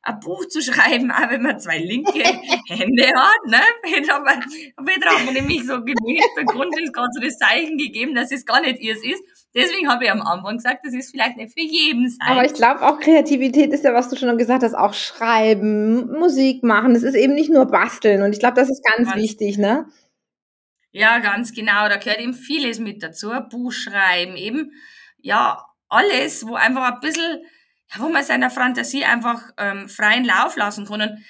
ein 0.04 0.20
Buch 0.20 0.48
zu 0.48 0.62
schreiben, 0.62 1.10
auch 1.12 1.32
wenn 1.32 1.42
man 1.42 1.60
zwei 1.60 1.80
linke 1.80 2.20
Hände 2.68 3.08
hat, 3.16 3.48
ne? 3.48 3.62
Petra, 3.82 4.20
Petra 4.86 5.18
hat 5.18 5.26
mir 5.26 5.42
nämlich 5.42 5.66
so 5.66 5.80
gemäht, 5.80 6.24
der 6.38 6.46
Grund 6.46 6.80
ist 6.80 6.94
gerade 6.94 7.10
so 7.14 7.20
das 7.20 7.40
Zeichen 7.40 7.76
gegeben, 7.80 8.14
dass 8.14 8.32
es 8.32 8.46
gar 8.46 8.62
nicht 8.62 8.80
ihrs 8.80 9.04
ist. 9.04 9.24
deswegen 9.56 9.90
habe 9.90 10.04
ich 10.04 10.12
am 10.12 10.22
Anfang 10.22 10.58
gesagt, 10.58 10.86
das 10.86 10.94
ist 10.94 11.10
vielleicht 11.10 11.38
nicht 11.38 11.52
für 11.52 11.66
jeden 11.66 12.10
sein. 12.10 12.28
Aber 12.28 12.46
ich 12.46 12.54
glaube 12.54 12.84
auch 12.84 13.00
Kreativität 13.00 13.74
ist 13.74 13.84
ja, 13.84 13.96
was 13.96 14.08
du 14.10 14.18
schon 14.18 14.38
gesagt 14.38 14.62
hast, 14.62 14.76
auch 14.76 14.94
schreiben, 14.94 16.12
Musik 16.20 16.62
machen. 16.62 16.94
Das 16.94 17.02
ist 17.02 17.16
eben 17.16 17.34
nicht 17.34 17.50
nur 17.50 17.66
basteln. 17.66 18.22
Und 18.22 18.34
ich 18.34 18.40
glaube, 18.40 18.54
das 18.54 18.70
ist 18.70 18.84
ganz, 18.86 19.10
ganz 19.10 19.20
wichtig, 19.20 19.58
ne? 19.58 19.88
Ja, 20.92 21.20
ganz 21.20 21.54
genau. 21.54 21.88
Da 21.88 21.98
gehört 21.98 22.20
eben 22.20 22.34
vieles 22.34 22.80
mit 22.80 23.04
dazu. 23.04 23.32
Buch 23.50 23.72
schreiben, 23.72 24.36
eben, 24.36 24.72
ja, 25.18 25.66
alles, 25.88 26.46
wo 26.48 26.56
einfach 26.56 26.94
ein 26.94 27.00
bisschen, 27.00 27.44
ja, 27.94 28.00
wo 28.00 28.10
man 28.10 28.24
seiner 28.24 28.50
Fantasie 28.50 29.06
einfach 29.06 29.52
ähm, 29.58 29.90
freien 29.90 30.26
Lauf 30.26 30.56
lassen 30.56 30.86
kann. 30.86 31.02
Und 31.02 31.26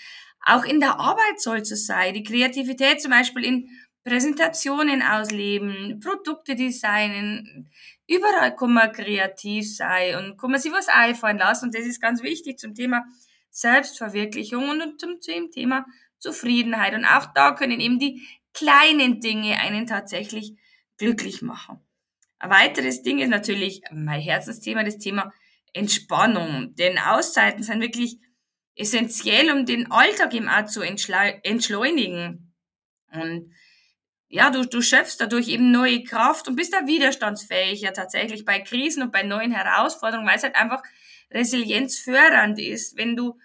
auch 0.46 0.64
in 0.64 0.80
der 0.80 1.00
Arbeit 1.00 1.40
soll 1.40 1.58
es 1.60 1.86
sein. 1.86 2.14
Die 2.14 2.24
Kreativität 2.24 3.02
zum 3.02 3.12
Beispiel 3.12 3.44
in 3.44 3.70
Präsentationen 4.04 5.02
ausleben, 5.02 6.00
Produkte 6.00 6.56
designen. 6.56 7.70
Überall 8.08 8.56
kann 8.56 8.74
man 8.74 8.92
kreativ 8.92 9.76
sein 9.76 10.16
und 10.16 10.38
kann 10.38 10.52
man 10.52 10.60
sich 10.60 10.72
was 10.72 10.88
einfallen 10.88 11.38
lassen. 11.38 11.66
Und 11.66 11.76
das 11.76 11.86
ist 11.86 12.02
ganz 12.02 12.24
wichtig 12.24 12.58
zum 12.60 12.74
Thema 12.74 13.04
Selbstverwirklichung 13.52 14.70
und 14.70 15.00
zum 15.00 15.20
Thema 15.52 15.86
Zufriedenheit. 16.18 16.94
Und 16.94 17.06
auch 17.06 17.28
da 17.34 17.52
können 17.52 17.80
eben 17.80 18.00
die 18.00 18.26
kleinen 18.60 19.22
Dinge 19.22 19.58
einen 19.60 19.88
tatsächlich 19.88 20.56
glücklich 20.98 21.42
machen. 21.42 21.80
Ein 22.40 22.50
weiteres 22.50 23.02
Ding 23.02 23.20
ist 23.20 23.30
natürlich 23.30 23.82
mein 23.92 24.22
Herzensthema, 24.22 24.84
das 24.84 24.98
Thema 24.98 25.34
Entspannung. 25.74 26.76
Denn 26.76 26.98
Auszeiten 26.98 27.64
sind 27.64 27.82
wirklich 27.82 28.18
essentiell, 28.76 29.52
um 29.52 29.66
den 29.66 29.92
Alltag 29.92 30.34
eben 30.34 30.50
auch 30.50 30.66
zu 30.66 30.82
entschleunigen. 30.82 32.54
Und 33.12 33.54
ja, 34.28 34.52
du, 34.52 34.66
du 34.66 34.82
schöpfst 34.82 35.18
dadurch 35.20 35.48
eben 35.48 35.72
neue 35.72 36.04
Kraft 36.04 36.48
und 36.48 36.56
bist 36.56 36.74
da 36.74 36.86
widerstandsfähiger 36.86 37.94
tatsächlich 37.94 38.46
bei 38.46 38.60
Krisen 38.60 39.04
und 39.04 39.12
bei 39.12 39.24
neuen 39.24 39.52
Herausforderungen, 39.52 40.28
weil 40.28 40.38
es 40.38 40.44
halt 40.44 40.56
einfach 40.56 40.84
resilienzfördernd 41.32 42.60
ist, 42.60 42.98
wenn 42.98 43.16
du 43.16 43.38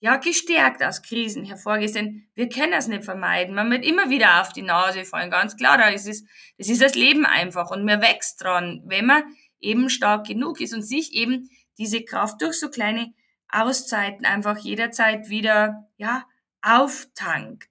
ja 0.00 0.16
gestärkt 0.16 0.82
aus 0.82 1.02
Krisen 1.02 1.44
hervorgehst, 1.44 1.94
denn 1.94 2.26
wir 2.34 2.48
können 2.48 2.72
das 2.72 2.88
nicht 2.88 3.04
vermeiden. 3.04 3.54
Man 3.54 3.70
wird 3.70 3.84
immer 3.84 4.10
wieder 4.10 4.40
auf 4.40 4.52
die 4.52 4.62
Nase 4.62 5.04
fallen, 5.04 5.30
ganz 5.30 5.56
klar. 5.56 5.78
Da 5.78 5.88
ist 5.88 6.06
es, 6.06 6.24
das 6.58 6.68
ist 6.68 6.82
das 6.82 6.94
Leben 6.94 7.24
einfach 7.24 7.70
und 7.70 7.84
man 7.84 8.02
wächst 8.02 8.42
dran, 8.42 8.82
wenn 8.86 9.06
man 9.06 9.24
eben 9.60 9.88
stark 9.88 10.26
genug 10.26 10.60
ist 10.60 10.74
und 10.74 10.82
sich 10.82 11.14
eben 11.14 11.48
diese 11.78 12.04
Kraft 12.04 12.42
durch 12.42 12.58
so 12.58 12.68
kleine 12.68 13.12
Auszeiten 13.48 14.26
einfach 14.26 14.58
jederzeit 14.58 15.28
wieder 15.28 15.88
ja 15.96 16.24
auftankt. 16.62 17.68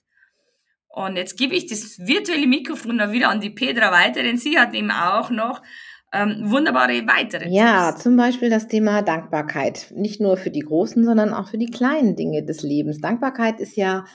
Und 0.87 1.17
jetzt 1.17 1.37
gebe 1.37 1.55
ich 1.55 1.67
das 1.67 1.99
virtuelle 1.99 2.47
Mikrofon 2.47 2.97
dann 2.97 3.11
wieder 3.11 3.29
an 3.29 3.41
die 3.41 3.49
Petra 3.49 3.91
weiter, 3.91 4.23
denn 4.23 4.37
sie 4.37 4.57
hat 4.57 4.73
eben 4.73 4.91
auch 4.91 5.29
noch 5.29 5.61
ähm, 6.15 6.49
wunderbare 6.49 7.05
weitere 7.07 7.49
Ja, 7.49 7.91
Tipps. 7.91 8.03
zum 8.03 8.15
Beispiel 8.15 8.49
das 8.49 8.67
Thema 8.67 9.01
Dankbarkeit. 9.01 9.91
Nicht 9.95 10.21
nur 10.21 10.37
für 10.37 10.49
die 10.49 10.61
großen, 10.61 11.03
sondern 11.03 11.33
auch 11.33 11.49
für 11.49 11.57
die 11.57 11.69
kleinen 11.69 12.15
Dinge 12.15 12.43
des 12.43 12.63
Lebens. 12.63 13.01
Dankbarkeit 13.01 13.59
ist 13.59 13.75
ja 13.75 14.05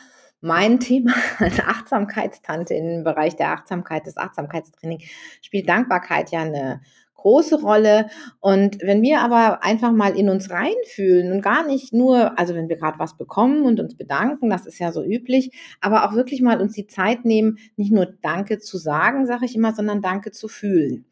mein 0.41 0.81
Thema 0.81 1.13
als 1.39 1.61
Achtsamkeitstante 1.61 2.75
im 2.75 3.05
Bereich 3.05 3.37
der 3.37 3.53
Achtsamkeit, 3.53 4.07
des 4.07 4.17
Achtsamkeitstraining, 4.17 5.03
spielt 5.43 5.69
Dankbarkeit 5.69 6.31
ja 6.31 6.41
eine 6.41 6.81
große 7.21 7.61
Rolle. 7.61 8.09
Und 8.41 8.79
wenn 8.83 9.03
wir 9.03 9.21
aber 9.21 9.63
einfach 9.63 9.93
mal 9.93 10.17
in 10.17 10.31
uns 10.31 10.51
reinfühlen 10.51 11.33
und 11.33 11.43
gar 11.43 11.67
nicht 11.67 11.93
nur, 11.93 12.39
also 12.39 12.55
wenn 12.55 12.69
wir 12.69 12.77
gerade 12.77 12.99
was 12.99 13.17
bekommen 13.17 13.65
und 13.65 13.79
uns 13.79 13.95
bedanken, 13.95 14.49
das 14.49 14.67
ist 14.67 14.79
ja 14.79 14.91
so 14.91 15.05
üblich, 15.05 15.53
aber 15.81 16.09
auch 16.09 16.15
wirklich 16.15 16.41
mal 16.41 16.61
uns 16.61 16.73
die 16.73 16.87
Zeit 16.87 17.25
nehmen, 17.27 17.59
nicht 17.77 17.93
nur 17.93 18.07
Danke 18.07 18.59
zu 18.59 18.79
sagen, 18.79 19.27
sage 19.27 19.45
ich 19.45 19.55
immer, 19.55 19.75
sondern 19.75 20.01
Danke 20.01 20.31
zu 20.31 20.49
fühlen. 20.49 21.05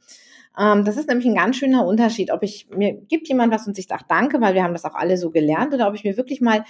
Ähm, 0.59 0.85
das 0.85 0.97
ist 0.97 1.09
nämlich 1.09 1.27
ein 1.27 1.35
ganz 1.35 1.57
schöner 1.57 1.87
Unterschied, 1.87 2.31
ob 2.31 2.43
ich 2.43 2.69
mir 2.71 2.95
gibt 2.95 3.29
jemand 3.29 3.53
was 3.53 3.67
und 3.67 3.79
ich 3.79 3.87
sage 3.87 4.05
Danke, 4.09 4.41
weil 4.41 4.55
wir 4.55 4.63
haben 4.63 4.75
das 4.75 4.85
auch 4.85 4.95
alle 4.95 5.17
so 5.17 5.31
gelernt, 5.31 5.73
oder 5.75 5.89
ob 5.89 5.95
ich 5.95 6.05
mir 6.05 6.17
wirklich 6.17 6.41
mal 6.41 6.65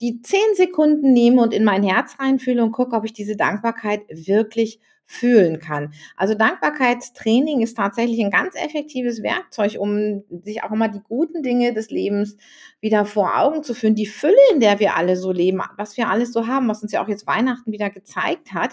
die 0.00 0.20
zehn 0.22 0.54
Sekunden 0.54 1.12
nehme 1.12 1.42
und 1.42 1.52
in 1.52 1.64
mein 1.64 1.82
Herz 1.82 2.16
reinfühle 2.18 2.62
und 2.62 2.72
gucke, 2.72 2.96
ob 2.96 3.04
ich 3.04 3.12
diese 3.12 3.36
Dankbarkeit 3.36 4.02
wirklich 4.08 4.80
fühlen 5.10 5.58
kann. 5.58 5.94
Also 6.16 6.34
Dankbarkeitstraining 6.34 7.62
ist 7.62 7.78
tatsächlich 7.78 8.20
ein 8.22 8.30
ganz 8.30 8.54
effektives 8.54 9.22
Werkzeug, 9.22 9.76
um 9.78 10.22
sich 10.44 10.62
auch 10.62 10.70
immer 10.70 10.88
die 10.88 11.00
guten 11.00 11.42
Dinge 11.42 11.72
des 11.72 11.88
Lebens 11.88 12.36
wieder 12.80 13.06
vor 13.06 13.38
Augen 13.38 13.62
zu 13.62 13.72
führen. 13.72 13.94
Die 13.94 14.06
Fülle, 14.06 14.36
in 14.52 14.60
der 14.60 14.80
wir 14.80 14.96
alle 14.96 15.16
so 15.16 15.32
leben, 15.32 15.62
was 15.78 15.96
wir 15.96 16.10
alles 16.10 16.32
so 16.32 16.46
haben, 16.46 16.68
was 16.68 16.82
uns 16.82 16.92
ja 16.92 17.02
auch 17.02 17.08
jetzt 17.08 17.26
Weihnachten 17.26 17.72
wieder 17.72 17.88
gezeigt 17.88 18.52
hat. 18.52 18.72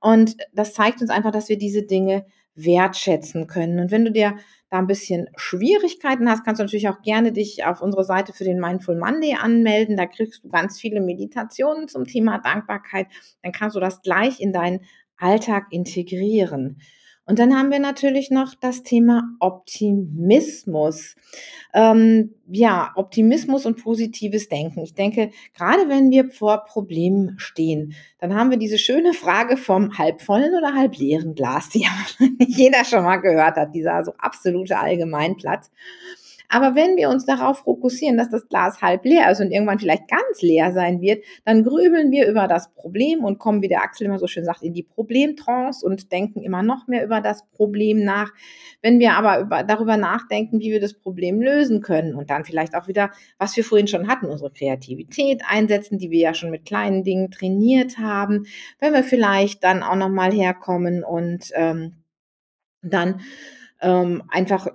Und 0.00 0.36
das 0.52 0.74
zeigt 0.74 1.00
uns 1.02 1.10
einfach, 1.10 1.30
dass 1.30 1.48
wir 1.48 1.56
diese 1.56 1.84
Dinge 1.84 2.26
wertschätzen 2.54 3.46
können. 3.46 3.78
Und 3.78 3.90
wenn 3.90 4.04
du 4.04 4.12
dir 4.12 4.36
da 4.70 4.78
ein 4.78 4.86
bisschen 4.86 5.28
Schwierigkeiten 5.36 6.28
hast, 6.28 6.44
kannst 6.44 6.60
du 6.60 6.64
natürlich 6.64 6.88
auch 6.88 7.02
gerne 7.02 7.32
dich 7.32 7.64
auf 7.64 7.82
unsere 7.82 8.04
Seite 8.04 8.32
für 8.32 8.44
den 8.44 8.60
Mindful 8.60 8.96
Monday 8.96 9.34
anmelden. 9.34 9.96
Da 9.96 10.06
kriegst 10.06 10.44
du 10.44 10.48
ganz 10.48 10.78
viele 10.78 11.00
Meditationen 11.00 11.88
zum 11.88 12.06
Thema 12.06 12.38
Dankbarkeit. 12.38 13.06
Dann 13.42 13.52
kannst 13.52 13.76
du 13.76 13.80
das 13.80 14.02
gleich 14.02 14.40
in 14.40 14.52
deinen 14.52 14.80
Alltag 15.16 15.66
integrieren. 15.70 16.80
Und 17.30 17.38
dann 17.38 17.56
haben 17.56 17.70
wir 17.70 17.78
natürlich 17.78 18.32
noch 18.32 18.56
das 18.56 18.82
Thema 18.82 19.22
Optimismus. 19.38 21.14
Ähm, 21.72 22.34
ja, 22.50 22.90
Optimismus 22.96 23.66
und 23.66 23.80
positives 23.80 24.48
Denken. 24.48 24.80
Ich 24.80 24.94
denke, 24.94 25.30
gerade 25.56 25.88
wenn 25.88 26.10
wir 26.10 26.28
vor 26.28 26.64
Problemen 26.64 27.38
stehen, 27.38 27.94
dann 28.18 28.34
haben 28.34 28.50
wir 28.50 28.56
diese 28.58 28.78
schöne 28.78 29.12
Frage 29.12 29.56
vom 29.56 29.96
halbvollen 29.96 30.56
oder 30.56 30.74
halbleeren 30.74 31.36
Glas, 31.36 31.68
die 31.68 31.86
jeder 32.48 32.84
schon 32.84 33.04
mal 33.04 33.18
gehört 33.18 33.54
hat, 33.54 33.76
dieser 33.76 34.02
so 34.02 34.12
absolute 34.18 34.76
Allgemeinplatz. 34.76 35.70
Aber 36.52 36.74
wenn 36.74 36.96
wir 36.96 37.08
uns 37.08 37.24
darauf 37.24 37.60
fokussieren, 37.60 38.16
dass 38.16 38.28
das 38.28 38.48
Glas 38.48 38.82
halb 38.82 39.04
leer 39.04 39.30
ist 39.30 39.40
und 39.40 39.52
irgendwann 39.52 39.78
vielleicht 39.78 40.08
ganz 40.08 40.42
leer 40.42 40.72
sein 40.72 41.00
wird, 41.00 41.24
dann 41.44 41.62
grübeln 41.62 42.10
wir 42.10 42.28
über 42.28 42.48
das 42.48 42.74
Problem 42.74 43.24
und 43.24 43.38
kommen, 43.38 43.62
wie 43.62 43.68
der 43.68 43.82
Axel 43.82 44.06
immer 44.06 44.18
so 44.18 44.26
schön 44.26 44.44
sagt, 44.44 44.62
in 44.62 44.74
die 44.74 44.82
Problemtrance 44.82 45.86
und 45.86 46.10
denken 46.10 46.42
immer 46.42 46.64
noch 46.64 46.88
mehr 46.88 47.04
über 47.04 47.20
das 47.20 47.48
Problem 47.52 48.02
nach. 48.04 48.32
Wenn 48.82 48.98
wir 48.98 49.12
aber 49.12 49.38
über, 49.40 49.62
darüber 49.62 49.96
nachdenken, 49.96 50.58
wie 50.58 50.72
wir 50.72 50.80
das 50.80 50.94
Problem 50.94 51.40
lösen 51.40 51.82
können 51.82 52.16
und 52.16 52.30
dann 52.30 52.44
vielleicht 52.44 52.74
auch 52.74 52.88
wieder, 52.88 53.12
was 53.38 53.56
wir 53.56 53.64
vorhin 53.64 53.86
schon 53.86 54.08
hatten, 54.08 54.26
unsere 54.26 54.50
Kreativität 54.50 55.42
einsetzen, 55.48 55.98
die 55.98 56.10
wir 56.10 56.20
ja 56.20 56.34
schon 56.34 56.50
mit 56.50 56.64
kleinen 56.64 57.04
Dingen 57.04 57.30
trainiert 57.30 57.98
haben, 57.98 58.46
wenn 58.80 58.92
wir 58.92 59.04
vielleicht 59.04 59.62
dann 59.62 59.84
auch 59.84 59.94
nochmal 59.94 60.32
herkommen 60.32 61.04
und 61.04 61.52
ähm, 61.54 62.02
dann 62.82 63.20
ähm, 63.80 64.22
einfach 64.28 64.66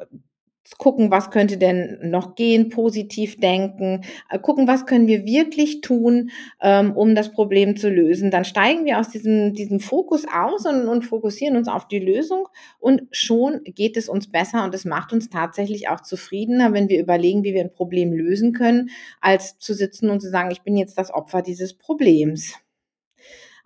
gucken, 0.78 1.12
was 1.12 1.30
könnte 1.30 1.58
denn 1.58 2.00
noch 2.10 2.36
gehen, 2.36 2.70
positiv 2.70 3.40
denken, 3.40 4.02
äh, 4.30 4.40
gucken, 4.40 4.68
was 4.68 4.86
können 4.86 5.08
wir 5.08 5.26
wirklich 5.26 5.82
tun, 5.82 6.32
ähm, 6.62 6.92
um 6.94 7.16
das 7.16 7.32
Problem 7.32 7.78
zu 7.78 7.90
lösen. 7.90 8.32
Dann 8.32 8.46
steigen 8.46 8.86
wir 8.86 9.00
aus 9.00 9.10
diesem, 9.10 9.54
diesem 9.54 9.80
Fokus 9.80 10.26
aus 10.32 10.66
und, 10.66 10.88
und 10.88 11.04
fokussieren 11.04 11.56
uns 11.56 11.68
auf 11.68 11.88
die 11.88 12.00
Lösung 12.00 12.48
und 12.80 13.04
schon 13.12 13.62
geht 13.64 13.96
es 13.96 14.10
uns 14.10 14.32
besser 14.32 14.64
und 14.64 14.74
es 14.74 14.86
macht 14.86 15.14
uns 15.14 15.30
tatsächlich 15.30 15.90
auch 15.90 16.02
zufriedener, 16.02 16.74
wenn 16.74 16.90
wir 16.90 17.00
überlegen, 17.00 17.44
wie 17.44 17.54
wir 17.54 17.62
ein 17.62 17.74
Problem 17.74 18.12
lösen 18.12 18.54
können, 18.54 18.90
als 19.22 19.60
zu 19.60 19.74
sitzen 19.74 20.10
und 20.10 20.22
zu 20.22 20.30
sagen, 20.30 20.52
ich 20.52 20.64
bin 20.64 20.78
jetzt 20.78 20.98
das 20.98 21.14
Opfer 21.14 21.42
dieses 21.42 21.74
Problems. 21.74 22.56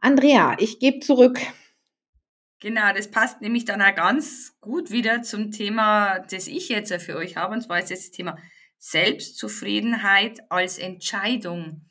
Andrea, 0.02 0.56
ich 0.60 0.80
gebe 0.80 1.00
zurück. 1.00 1.40
Genau, 2.62 2.92
das 2.94 3.10
passt 3.10 3.42
nämlich 3.42 3.64
dann 3.64 3.82
auch 3.82 3.96
ganz 3.96 4.58
gut 4.60 4.92
wieder 4.92 5.22
zum 5.22 5.52
Thema, 5.52 6.20
das 6.20 6.48
ich 6.48 6.68
jetzt 6.68 6.94
für 7.02 7.16
euch 7.16 7.38
habe, 7.38 7.54
und 7.54 7.62
zwar 7.62 7.80
ist 7.80 7.92
das 7.92 8.12
Thema 8.12 8.38
Selbstzufriedenheit 8.78 10.40
als 10.50 10.78
Entscheidung. 10.78 11.86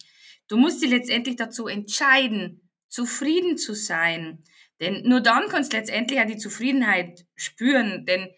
Du 0.47 0.57
musst 0.57 0.83
dich 0.83 0.91
letztendlich 0.91 1.37
dazu 1.37 1.69
entscheiden, 1.69 2.69
zufrieden 2.89 3.57
zu 3.57 3.75
sein. 3.75 4.43
Denn 4.81 5.03
nur 5.09 5.21
dann 5.21 5.49
kannst 5.49 5.73
du 5.73 5.77
letztendlich 5.77 6.21
auch 6.21 6.27
die 6.27 6.39
Zufriedenheit 6.39 7.27
spüren, 7.35 8.05
denn 8.07 8.29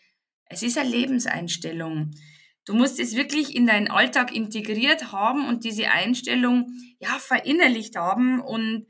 es 0.46 0.62
ist 0.62 0.78
eine 0.78 0.90
Lebenseinstellung. 0.90 2.12
Du 2.64 2.75
musst 2.75 2.99
es 3.00 3.16
wirklich 3.16 3.54
in 3.54 3.66
deinen 3.66 3.90
Alltag 3.90 4.34
integriert 4.34 5.12
haben 5.12 5.49
und 5.49 5.64
diese 5.64 5.90
Einstellung 5.90 6.72
ja 6.99 7.18
verinnerlicht 7.18 7.96
haben 7.96 8.40
und 8.40 8.87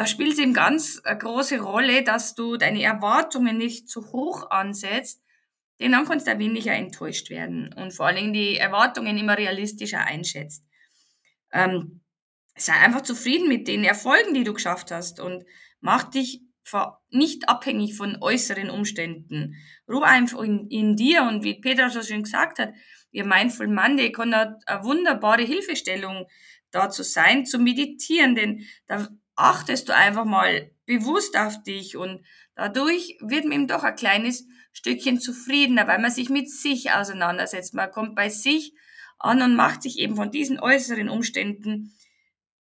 da 0.00 0.06
spielt 0.06 0.32
es 0.32 0.38
eben 0.38 0.54
ganz 0.54 0.98
eine 1.04 1.18
große 1.18 1.60
Rolle, 1.60 2.02
dass 2.02 2.34
du 2.34 2.56
deine 2.56 2.82
Erwartungen 2.82 3.58
nicht 3.58 3.90
zu 3.90 4.12
hoch 4.12 4.48
ansetzt, 4.48 5.22
denn 5.78 5.92
dann 5.92 6.06
kannst 6.06 6.26
du 6.26 6.38
weniger 6.38 6.72
enttäuscht 6.72 7.28
werden 7.28 7.70
und 7.74 7.92
vor 7.92 8.06
allen 8.06 8.16
Dingen 8.16 8.32
die 8.32 8.56
Erwartungen 8.56 9.18
immer 9.18 9.36
realistischer 9.36 10.00
einschätzt. 10.00 10.64
Ähm, 11.52 12.00
sei 12.56 12.72
einfach 12.72 13.02
zufrieden 13.02 13.46
mit 13.46 13.68
den 13.68 13.84
Erfolgen, 13.84 14.32
die 14.32 14.42
du 14.42 14.54
geschafft 14.54 14.90
hast 14.90 15.20
und 15.20 15.44
mach 15.80 16.04
dich 16.04 16.40
nicht 17.10 17.50
abhängig 17.50 17.94
von 17.94 18.16
äußeren 18.22 18.70
Umständen. 18.70 19.56
Ruhe 19.86 20.04
einfach 20.04 20.40
in, 20.40 20.66
in 20.70 20.96
dir 20.96 21.24
und 21.24 21.44
wie 21.44 21.60
Petra 21.60 21.90
so 21.90 22.02
schön 22.02 22.22
gesagt 22.22 22.58
hat, 22.58 22.72
ihr 23.10 23.26
Mindful 23.26 23.68
Monday 23.68 24.12
kann 24.12 24.30
da 24.30 24.56
eine 24.64 24.82
wunderbare 24.82 25.42
Hilfestellung 25.42 26.26
dazu 26.70 27.02
sein, 27.02 27.44
zu 27.44 27.58
meditieren, 27.58 28.34
denn 28.34 28.64
da 28.86 29.06
achtest 29.40 29.88
du 29.88 29.94
einfach 29.94 30.24
mal 30.24 30.70
bewusst 30.86 31.36
auf 31.36 31.62
dich 31.62 31.96
und 31.96 32.24
dadurch 32.54 33.16
wird 33.20 33.44
man 33.44 33.52
eben 33.52 33.68
doch 33.68 33.82
ein 33.82 33.96
kleines 33.96 34.46
Stückchen 34.72 35.20
zufriedener, 35.20 35.86
weil 35.86 35.98
man 35.98 36.10
sich 36.10 36.28
mit 36.28 36.50
sich 36.50 36.92
auseinandersetzt. 36.92 37.74
Man 37.74 37.90
kommt 37.90 38.14
bei 38.14 38.28
sich 38.28 38.74
an 39.18 39.42
und 39.42 39.56
macht 39.56 39.82
sich 39.82 39.98
eben 39.98 40.16
von 40.16 40.30
diesen 40.30 40.60
äußeren 40.60 41.08
Umständen 41.08 41.94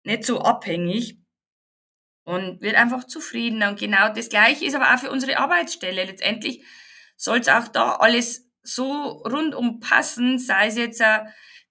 nicht 0.04 0.26
so 0.26 0.42
abhängig 0.42 1.18
und 2.24 2.62
wird 2.62 2.76
einfach 2.76 3.06
zufriedener. 3.06 3.70
Und 3.70 3.80
genau 3.80 4.14
das 4.14 4.30
Gleiche 4.30 4.66
ist 4.66 4.76
aber 4.76 4.94
auch 4.94 5.00
für 5.00 5.12
unsere 5.12 5.38
Arbeitsstelle. 5.38 6.06
Letztendlich 6.06 6.64
soll 7.16 7.40
es 7.40 7.48
auch 7.48 7.68
da 7.68 7.96
alles 7.96 8.48
so 8.62 8.84
rundum 8.84 9.80
passen, 9.80 10.38
sei 10.38 10.68
es 10.68 10.78
jetzt 10.78 11.02
äh, 11.02 11.26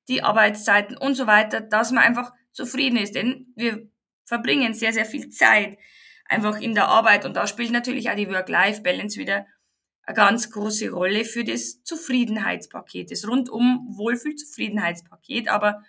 die 0.09 0.23
Arbeitszeiten 0.23 0.97
und 0.97 1.15
so 1.15 1.27
weiter, 1.27 1.61
dass 1.61 1.93
man 1.93 2.03
einfach 2.03 2.33
zufrieden 2.53 2.97
ist. 2.97 3.15
Denn 3.15 3.53
wir 3.55 3.89
verbringen 4.29 4.75
sehr, 4.75 4.93
sehr 4.93 5.07
viel 5.07 5.31
Zeit 5.31 5.79
einfach 6.27 6.61
in 6.61 6.75
der 6.75 6.89
Arbeit 6.89 7.25
und 7.25 7.35
da 7.35 7.47
spielt 7.47 7.71
natürlich 7.71 8.11
auch 8.11 8.17
die 8.17 8.29
Work-Life-Balance 8.29 9.19
wieder 9.19 9.47
eine 10.09 10.15
ganz 10.15 10.51
große 10.51 10.91
Rolle 10.91 11.25
für 11.25 11.45
das 11.45 11.83
Zufriedenheitspaket, 11.83 13.11
das 13.11 13.29
rundum 13.29 13.87
Wohlfühl-Zufriedenheitspaket. 13.91 15.49
Aber 15.49 15.83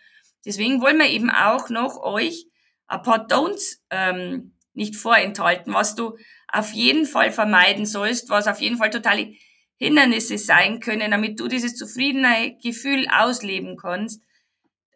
deswegen 0.46 0.82
wollen 0.82 0.98
wir 0.98 1.08
eben 1.08 1.30
auch 1.30 1.70
noch 1.70 2.02
euch 2.04 2.48
ein 2.88 3.02
paar 3.02 3.28
Don'ts 3.28 3.78
ähm, 3.90 4.56
nicht 4.74 4.98
vorenthalten, 4.98 5.74
was 5.74 5.96
du 5.96 6.18
auf 6.52 6.72
jeden 6.72 7.06
Fall 7.06 7.32
vermeiden 7.32 7.86
sollst, 7.86 8.30
was 8.30 8.48
auf 8.48 8.60
jeden 8.60 8.78
Fall 8.78 8.90
totale 8.90 9.34
Hindernisse 9.78 10.38
sein 10.38 10.82
können, 10.82 11.12
damit 11.12 11.40
du 11.40 11.48
dieses 11.48 11.78
zufriedene 11.78 12.58
Gefühl 12.62 13.08
ausleben 13.10 13.78
kannst, 13.78 14.22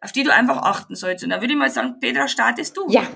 auf 0.02 0.12
die 0.12 0.22
du 0.22 0.34
einfach 0.34 0.58
achten 0.58 0.96
sollst. 0.96 1.24
Und 1.24 1.30
da 1.30 1.40
würde 1.40 1.54
ich 1.54 1.58
mal 1.58 1.70
sagen, 1.70 1.98
Petra, 1.98 2.28
startest 2.28 2.76
du. 2.76 2.90
Ja, 2.90 3.08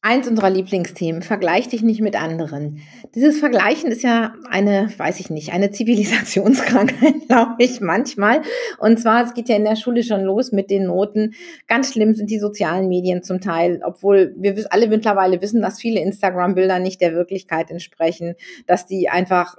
Eins 0.00 0.28
unserer 0.28 0.48
Lieblingsthemen, 0.48 1.22
vergleich 1.22 1.66
dich 1.66 1.82
nicht 1.82 2.00
mit 2.00 2.14
anderen. 2.14 2.82
Dieses 3.16 3.40
Vergleichen 3.40 3.90
ist 3.90 4.04
ja 4.04 4.32
eine, 4.48 4.88
weiß 4.96 5.18
ich 5.18 5.28
nicht, 5.28 5.52
eine 5.52 5.72
Zivilisationskrankheit, 5.72 7.14
glaube 7.28 7.56
ich, 7.58 7.80
manchmal. 7.80 8.42
Und 8.78 9.00
zwar, 9.00 9.24
es 9.24 9.34
geht 9.34 9.48
ja 9.48 9.56
in 9.56 9.64
der 9.64 9.74
Schule 9.74 10.04
schon 10.04 10.22
los 10.22 10.52
mit 10.52 10.70
den 10.70 10.86
Noten. 10.86 11.34
Ganz 11.66 11.92
schlimm 11.92 12.14
sind 12.14 12.30
die 12.30 12.38
sozialen 12.38 12.86
Medien 12.88 13.24
zum 13.24 13.40
Teil, 13.40 13.80
obwohl 13.84 14.36
wir 14.36 14.54
alle 14.70 14.86
mittlerweile 14.86 15.42
wissen, 15.42 15.60
dass 15.60 15.80
viele 15.80 16.00
Instagram-Bilder 16.00 16.78
nicht 16.78 17.00
der 17.00 17.14
Wirklichkeit 17.14 17.68
entsprechen, 17.72 18.36
dass 18.68 18.86
die 18.86 19.08
einfach, 19.08 19.56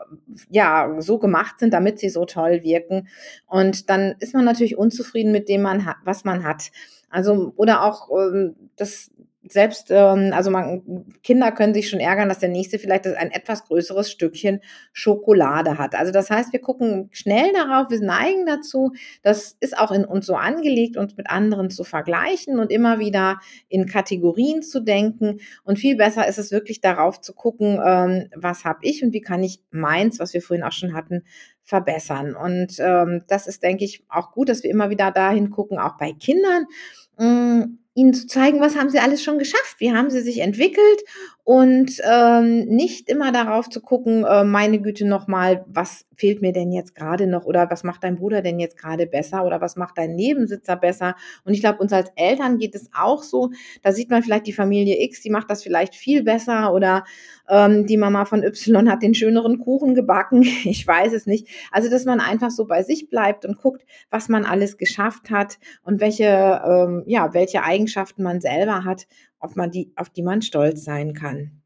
ja, 0.49 0.95
so 0.99 1.19
gemacht 1.19 1.59
sind, 1.59 1.73
damit 1.73 1.99
sie 1.99 2.09
so 2.09 2.23
toll 2.23 2.63
wirken. 2.63 3.09
Und 3.45 3.89
dann 3.89 4.15
ist 4.19 4.33
man 4.33 4.45
natürlich 4.45 4.77
unzufrieden 4.77 5.33
mit 5.33 5.49
dem, 5.49 5.63
man 5.63 5.85
hat, 5.85 5.97
was 6.05 6.23
man 6.23 6.45
hat. 6.45 6.71
Also, 7.09 7.51
oder 7.57 7.83
auch 7.83 8.07
ähm, 8.11 8.55
das 8.77 9.11
selbst, 9.47 9.87
ähm, 9.89 10.31
also 10.33 10.51
man, 10.51 11.05
Kinder 11.23 11.51
können 11.51 11.73
sich 11.73 11.89
schon 11.89 12.01
ärgern, 12.01 12.27
dass 12.27 12.39
der 12.39 12.49
nächste 12.49 12.77
vielleicht 12.77 13.07
ein 13.07 13.31
etwas 13.31 13.65
größeres 13.65 14.11
Stückchen 14.11 14.59
Schokolade 14.91 15.77
hat. 15.77 15.95
Also 15.95 16.11
das 16.11 16.29
heißt, 16.29 16.51
wir 16.51 16.59
gucken 16.59 17.09
schnell 17.11 17.53
darauf, 17.53 17.89
wir 17.89 18.01
neigen 18.01 18.45
dazu, 18.45 18.91
das 19.23 19.55
ist 19.61 19.77
auch 19.77 19.91
in 19.91 20.03
uns 20.03 20.25
so 20.25 20.35
angelegt, 20.35 20.97
uns 20.97 21.15
mit 21.15 21.29
anderen 21.29 21.69
zu 21.69 21.85
vergleichen 21.85 22.59
und 22.59 22.71
immer 22.71 22.99
wieder 22.99 23.39
in 23.69 23.85
Kategorien 23.85 24.61
zu 24.61 24.81
denken. 24.81 25.39
Und 25.63 25.79
viel 25.79 25.95
besser 25.95 26.27
ist 26.27 26.37
es 26.37 26.51
wirklich 26.51 26.81
darauf 26.81 27.21
zu 27.21 27.33
gucken, 27.33 27.79
ähm, 27.83 28.29
was 28.35 28.65
habe 28.65 28.79
ich 28.81 29.03
und 29.03 29.13
wie 29.13 29.21
kann 29.21 29.41
ich 29.41 29.63
meins, 29.71 30.19
was 30.19 30.33
wir 30.33 30.41
vorhin 30.41 30.65
auch 30.65 30.73
schon 30.73 30.93
hatten, 30.93 31.23
verbessern. 31.63 32.35
Und 32.35 32.75
ähm, 32.79 33.23
das 33.27 33.47
ist, 33.47 33.63
denke 33.63 33.85
ich, 33.85 34.03
auch 34.09 34.31
gut, 34.31 34.49
dass 34.49 34.63
wir 34.63 34.71
immer 34.71 34.89
wieder 34.89 35.11
dahin 35.11 35.49
gucken, 35.49 35.77
auch 35.77 35.97
bei 35.97 36.11
Kindern. 36.13 36.65
Mm, 37.17 37.78
ihnen 37.93 38.13
zu 38.13 38.27
zeigen, 38.27 38.59
was 38.59 38.75
haben 38.75 38.89
sie 38.89 38.99
alles 38.99 39.23
schon 39.23 39.39
geschafft, 39.39 39.75
wie 39.79 39.91
haben 39.91 40.09
sie 40.09 40.21
sich 40.21 40.39
entwickelt 40.39 41.01
und 41.49 41.93
ähm, 42.07 42.65
nicht 42.65 43.09
immer 43.09 43.31
darauf 43.31 43.71
zu 43.71 43.81
gucken, 43.81 44.23
äh, 44.23 44.43
meine 44.43 44.79
Güte 44.79 45.07
nochmal, 45.07 45.65
was 45.65 46.05
fehlt 46.15 46.43
mir 46.43 46.53
denn 46.53 46.71
jetzt 46.71 46.93
gerade 46.93 47.25
noch 47.25 47.45
oder 47.45 47.71
was 47.71 47.83
macht 47.83 48.03
dein 48.03 48.17
Bruder 48.17 48.43
denn 48.43 48.59
jetzt 48.59 48.77
gerade 48.77 49.07
besser 49.07 49.43
oder 49.43 49.59
was 49.59 49.75
macht 49.75 49.97
dein 49.97 50.13
Nebensitzer 50.13 50.75
besser. 50.75 51.15
Und 51.45 51.55
ich 51.55 51.61
glaube, 51.61 51.79
uns 51.79 51.91
als 51.91 52.11
Eltern 52.15 52.59
geht 52.59 52.75
es 52.75 52.91
auch 52.93 53.23
so, 53.23 53.49
da 53.81 53.91
sieht 53.91 54.11
man 54.11 54.21
vielleicht 54.21 54.45
die 54.45 54.53
Familie 54.53 55.01
X, 55.01 55.21
die 55.21 55.31
macht 55.31 55.49
das 55.49 55.63
vielleicht 55.63 55.95
viel 55.95 56.21
besser 56.21 56.71
oder 56.71 57.03
ähm, 57.49 57.87
die 57.87 57.97
Mama 57.97 58.25
von 58.25 58.43
Y 58.43 58.87
hat 58.87 59.01
den 59.01 59.15
schöneren 59.15 59.57
Kuchen 59.57 59.95
gebacken, 59.95 60.43
ich 60.65 60.85
weiß 60.85 61.13
es 61.13 61.25
nicht. 61.25 61.47
Also, 61.71 61.89
dass 61.89 62.05
man 62.05 62.19
einfach 62.19 62.51
so 62.51 62.65
bei 62.65 62.83
sich 62.83 63.09
bleibt 63.09 63.43
und 63.45 63.57
guckt, 63.57 63.87
was 64.11 64.29
man 64.29 64.45
alles 64.45 64.77
geschafft 64.77 65.31
hat 65.31 65.57
und 65.83 65.99
welche, 65.99 66.25
ähm, 66.63 67.03
ja, 67.07 67.33
welche 67.33 67.63
Eigenschaften 67.63 68.21
man 68.21 68.39
selber 68.39 68.85
hat, 68.85 69.07
auf, 69.39 69.55
man 69.55 69.71
die, 69.71 69.91
auf 69.95 70.09
die 70.09 70.23
man 70.23 70.41
stolz 70.41 70.83
sein 70.83 71.13
kann. 71.13 71.59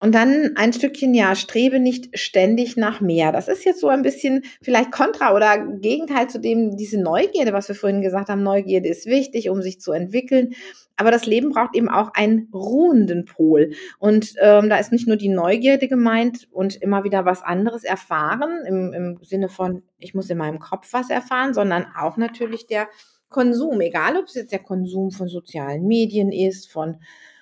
Und 0.00 0.14
dann 0.14 0.52
ein 0.54 0.72
Stückchen, 0.72 1.12
ja, 1.12 1.34
strebe 1.34 1.80
nicht 1.80 2.16
ständig 2.16 2.76
nach 2.76 3.00
mehr. 3.00 3.32
Das 3.32 3.48
ist 3.48 3.64
jetzt 3.64 3.80
so 3.80 3.88
ein 3.88 4.02
bisschen 4.02 4.44
vielleicht 4.62 4.92
kontra 4.92 5.34
oder 5.34 5.58
Gegenteil 5.58 6.30
zu 6.30 6.38
dem, 6.38 6.76
diese 6.76 7.02
Neugierde, 7.02 7.52
was 7.52 7.66
wir 7.66 7.74
vorhin 7.74 8.00
gesagt 8.00 8.28
haben. 8.28 8.44
Neugierde 8.44 8.88
ist 8.88 9.06
wichtig, 9.06 9.50
um 9.50 9.60
sich 9.60 9.80
zu 9.80 9.90
entwickeln. 9.90 10.54
Aber 10.94 11.10
das 11.10 11.26
Leben 11.26 11.50
braucht 11.50 11.74
eben 11.74 11.88
auch 11.88 12.14
einen 12.14 12.48
ruhenden 12.52 13.24
Pol. 13.24 13.72
Und 13.98 14.34
ähm, 14.40 14.68
da 14.68 14.76
ist 14.76 14.92
nicht 14.92 15.08
nur 15.08 15.16
die 15.16 15.28
Neugierde 15.28 15.88
gemeint 15.88 16.46
und 16.52 16.76
immer 16.76 17.02
wieder 17.02 17.24
was 17.24 17.42
anderes 17.42 17.82
erfahren, 17.82 18.64
im, 18.68 18.92
im 18.92 19.18
Sinne 19.22 19.48
von, 19.48 19.82
ich 19.98 20.14
muss 20.14 20.30
in 20.30 20.38
meinem 20.38 20.60
Kopf 20.60 20.92
was 20.92 21.10
erfahren, 21.10 21.54
sondern 21.54 21.86
auch 21.96 22.16
natürlich 22.16 22.68
der 22.68 22.86
Konsum, 23.28 23.80
egal 23.80 24.16
ob 24.16 24.26
es 24.26 24.34
jetzt 24.34 24.52
der 24.52 24.58
Konsum 24.58 25.10
von 25.10 25.28
sozialen 25.28 25.86
Medien 25.86 26.32
ist, 26.32 26.70
von 26.70 26.98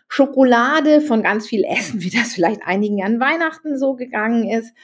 Schokolade, 0.08 1.00
von 1.00 1.22
ganz 1.22 1.46
viel 1.46 1.64
Essen, 1.64 2.00
wie 2.02 2.10
das 2.10 2.34
vielleicht 2.34 2.62
einigen 2.64 3.02
an 3.02 3.20
Weihnachten 3.20 3.78
so 3.78 3.94
gegangen 3.94 4.48
ist. 4.48 4.74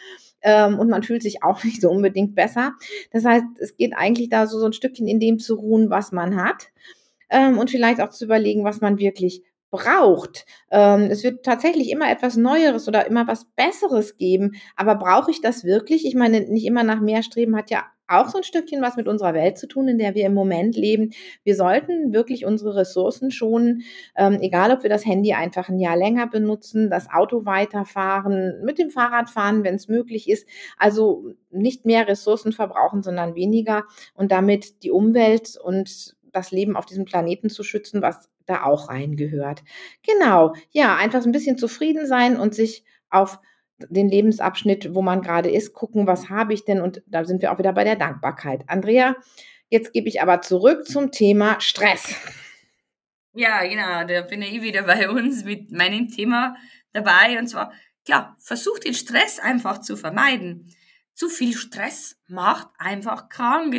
Ähm, 0.42 0.78
und 0.78 0.90
man 0.90 1.02
fühlt 1.02 1.22
sich 1.22 1.42
auch 1.42 1.62
nicht 1.64 1.80
so 1.80 1.90
unbedingt 1.90 2.34
besser. 2.34 2.74
Das 3.10 3.24
heißt, 3.24 3.44
es 3.60 3.76
geht 3.76 3.94
eigentlich 3.94 4.28
da 4.28 4.46
so, 4.46 4.58
so 4.58 4.66
ein 4.66 4.72
Stückchen 4.72 5.06
in 5.06 5.20
dem 5.20 5.38
zu 5.38 5.54
ruhen, 5.54 5.90
was 5.90 6.12
man 6.12 6.36
hat. 6.36 6.68
Ähm, 7.30 7.58
und 7.58 7.70
vielleicht 7.70 8.00
auch 8.00 8.10
zu 8.10 8.24
überlegen, 8.24 8.64
was 8.64 8.80
man 8.80 8.98
wirklich 8.98 9.42
braucht. 9.70 10.44
Ähm, 10.70 11.08
es 11.10 11.24
wird 11.24 11.44
tatsächlich 11.44 11.90
immer 11.90 12.10
etwas 12.10 12.36
Neueres 12.36 12.88
oder 12.88 13.06
immer 13.06 13.26
was 13.26 13.46
Besseres 13.56 14.18
geben. 14.18 14.52
Aber 14.76 14.96
brauche 14.96 15.30
ich 15.30 15.40
das 15.40 15.64
wirklich? 15.64 16.04
Ich 16.04 16.14
meine, 16.14 16.42
nicht 16.42 16.66
immer 16.66 16.82
nach 16.82 17.00
mehr 17.00 17.22
streben 17.22 17.56
hat 17.56 17.70
ja 17.70 17.86
auch 18.12 18.29
so 18.29 18.38
ein 18.38 18.44
Stückchen 18.44 18.83
was 18.83 18.96
mit 18.96 19.09
unserer 19.09 19.35
Welt 19.35 19.59
zu 19.59 19.66
tun, 19.66 19.88
in 19.88 19.98
der 19.98 20.14
wir 20.14 20.27
im 20.27 20.35
Moment 20.35 20.77
leben. 20.77 21.11
Wir 21.44 21.57
sollten 21.57 22.12
wirklich 22.12 22.44
unsere 22.44 22.77
Ressourcen 22.77 23.31
schonen, 23.31 23.83
ähm, 24.16 24.38
egal 24.40 24.72
ob 24.72 24.83
wir 24.83 24.90
das 24.90 25.07
Handy 25.07 25.33
einfach 25.33 25.68
ein 25.68 25.79
Jahr 25.79 25.96
länger 25.96 26.27
benutzen, 26.27 26.90
das 26.90 27.09
Auto 27.11 27.44
weiterfahren, 27.44 28.62
mit 28.64 28.79
dem 28.79 28.90
Fahrrad 28.90 29.31
fahren, 29.31 29.64
wenn 29.64 29.75
es 29.75 29.88
möglich 29.88 30.29
ist. 30.29 30.46
Also 30.77 31.33
nicht 31.51 31.85
mehr 31.85 32.07
Ressourcen 32.09 32.53
verbrauchen, 32.53 33.03
sondern 33.03 33.35
weniger 33.35 33.85
und 34.14 34.33
damit 34.33 34.83
die 34.83 34.90
Umwelt 34.90 35.57
und 35.62 36.16
das 36.33 36.51
Leben 36.51 36.77
auf 36.77 36.87
diesem 36.87 37.05
Planeten 37.05 37.51
zu 37.51 37.62
schützen, 37.62 38.03
was 38.03 38.31
da 38.46 38.64
auch 38.64 38.88
reingehört. 38.88 39.62
Genau, 40.03 40.55
ja, 40.70 40.96
einfach 40.96 41.25
ein 41.25 41.33
bisschen 41.33 41.59
zufrieden 41.59 42.07
sein 42.07 42.37
und 42.37 42.55
sich 42.55 42.85
auf 43.11 43.38
den 43.90 44.08
Lebensabschnitt, 44.08 44.94
wo 44.94 45.02
man 45.02 45.22
gerade 45.22 45.50
ist, 45.50 45.72
gucken, 45.72 46.06
was 46.06 46.28
habe 46.28 46.54
ich 46.54 46.64
denn? 46.64 46.80
Und 46.80 47.02
da 47.06 47.24
sind 47.24 47.42
wir 47.42 47.52
auch 47.52 47.58
wieder 47.58 47.72
bei 47.72 47.84
der 47.84 47.96
Dankbarkeit. 47.96 48.64
Andrea, 48.66 49.16
jetzt 49.68 49.92
gebe 49.92 50.08
ich 50.08 50.20
aber 50.20 50.40
zurück 50.40 50.86
zum 50.86 51.10
Thema 51.10 51.60
Stress. 51.60 52.14
Ja, 53.34 53.64
genau, 53.64 54.04
da 54.06 54.22
bin 54.22 54.42
ich 54.42 54.60
wieder 54.60 54.82
bei 54.82 55.08
uns 55.08 55.44
mit 55.44 55.72
meinem 55.72 56.08
Thema 56.08 56.56
dabei. 56.92 57.38
Und 57.38 57.46
zwar, 57.46 57.72
klar, 58.04 58.36
versucht 58.38 58.84
den 58.84 58.94
Stress 58.94 59.38
einfach 59.38 59.80
zu 59.80 59.96
vermeiden. 59.96 60.74
Zu 61.14 61.28
viel 61.28 61.54
Stress 61.54 62.20
macht 62.26 62.68
einfach 62.78 63.28
krank. 63.28 63.74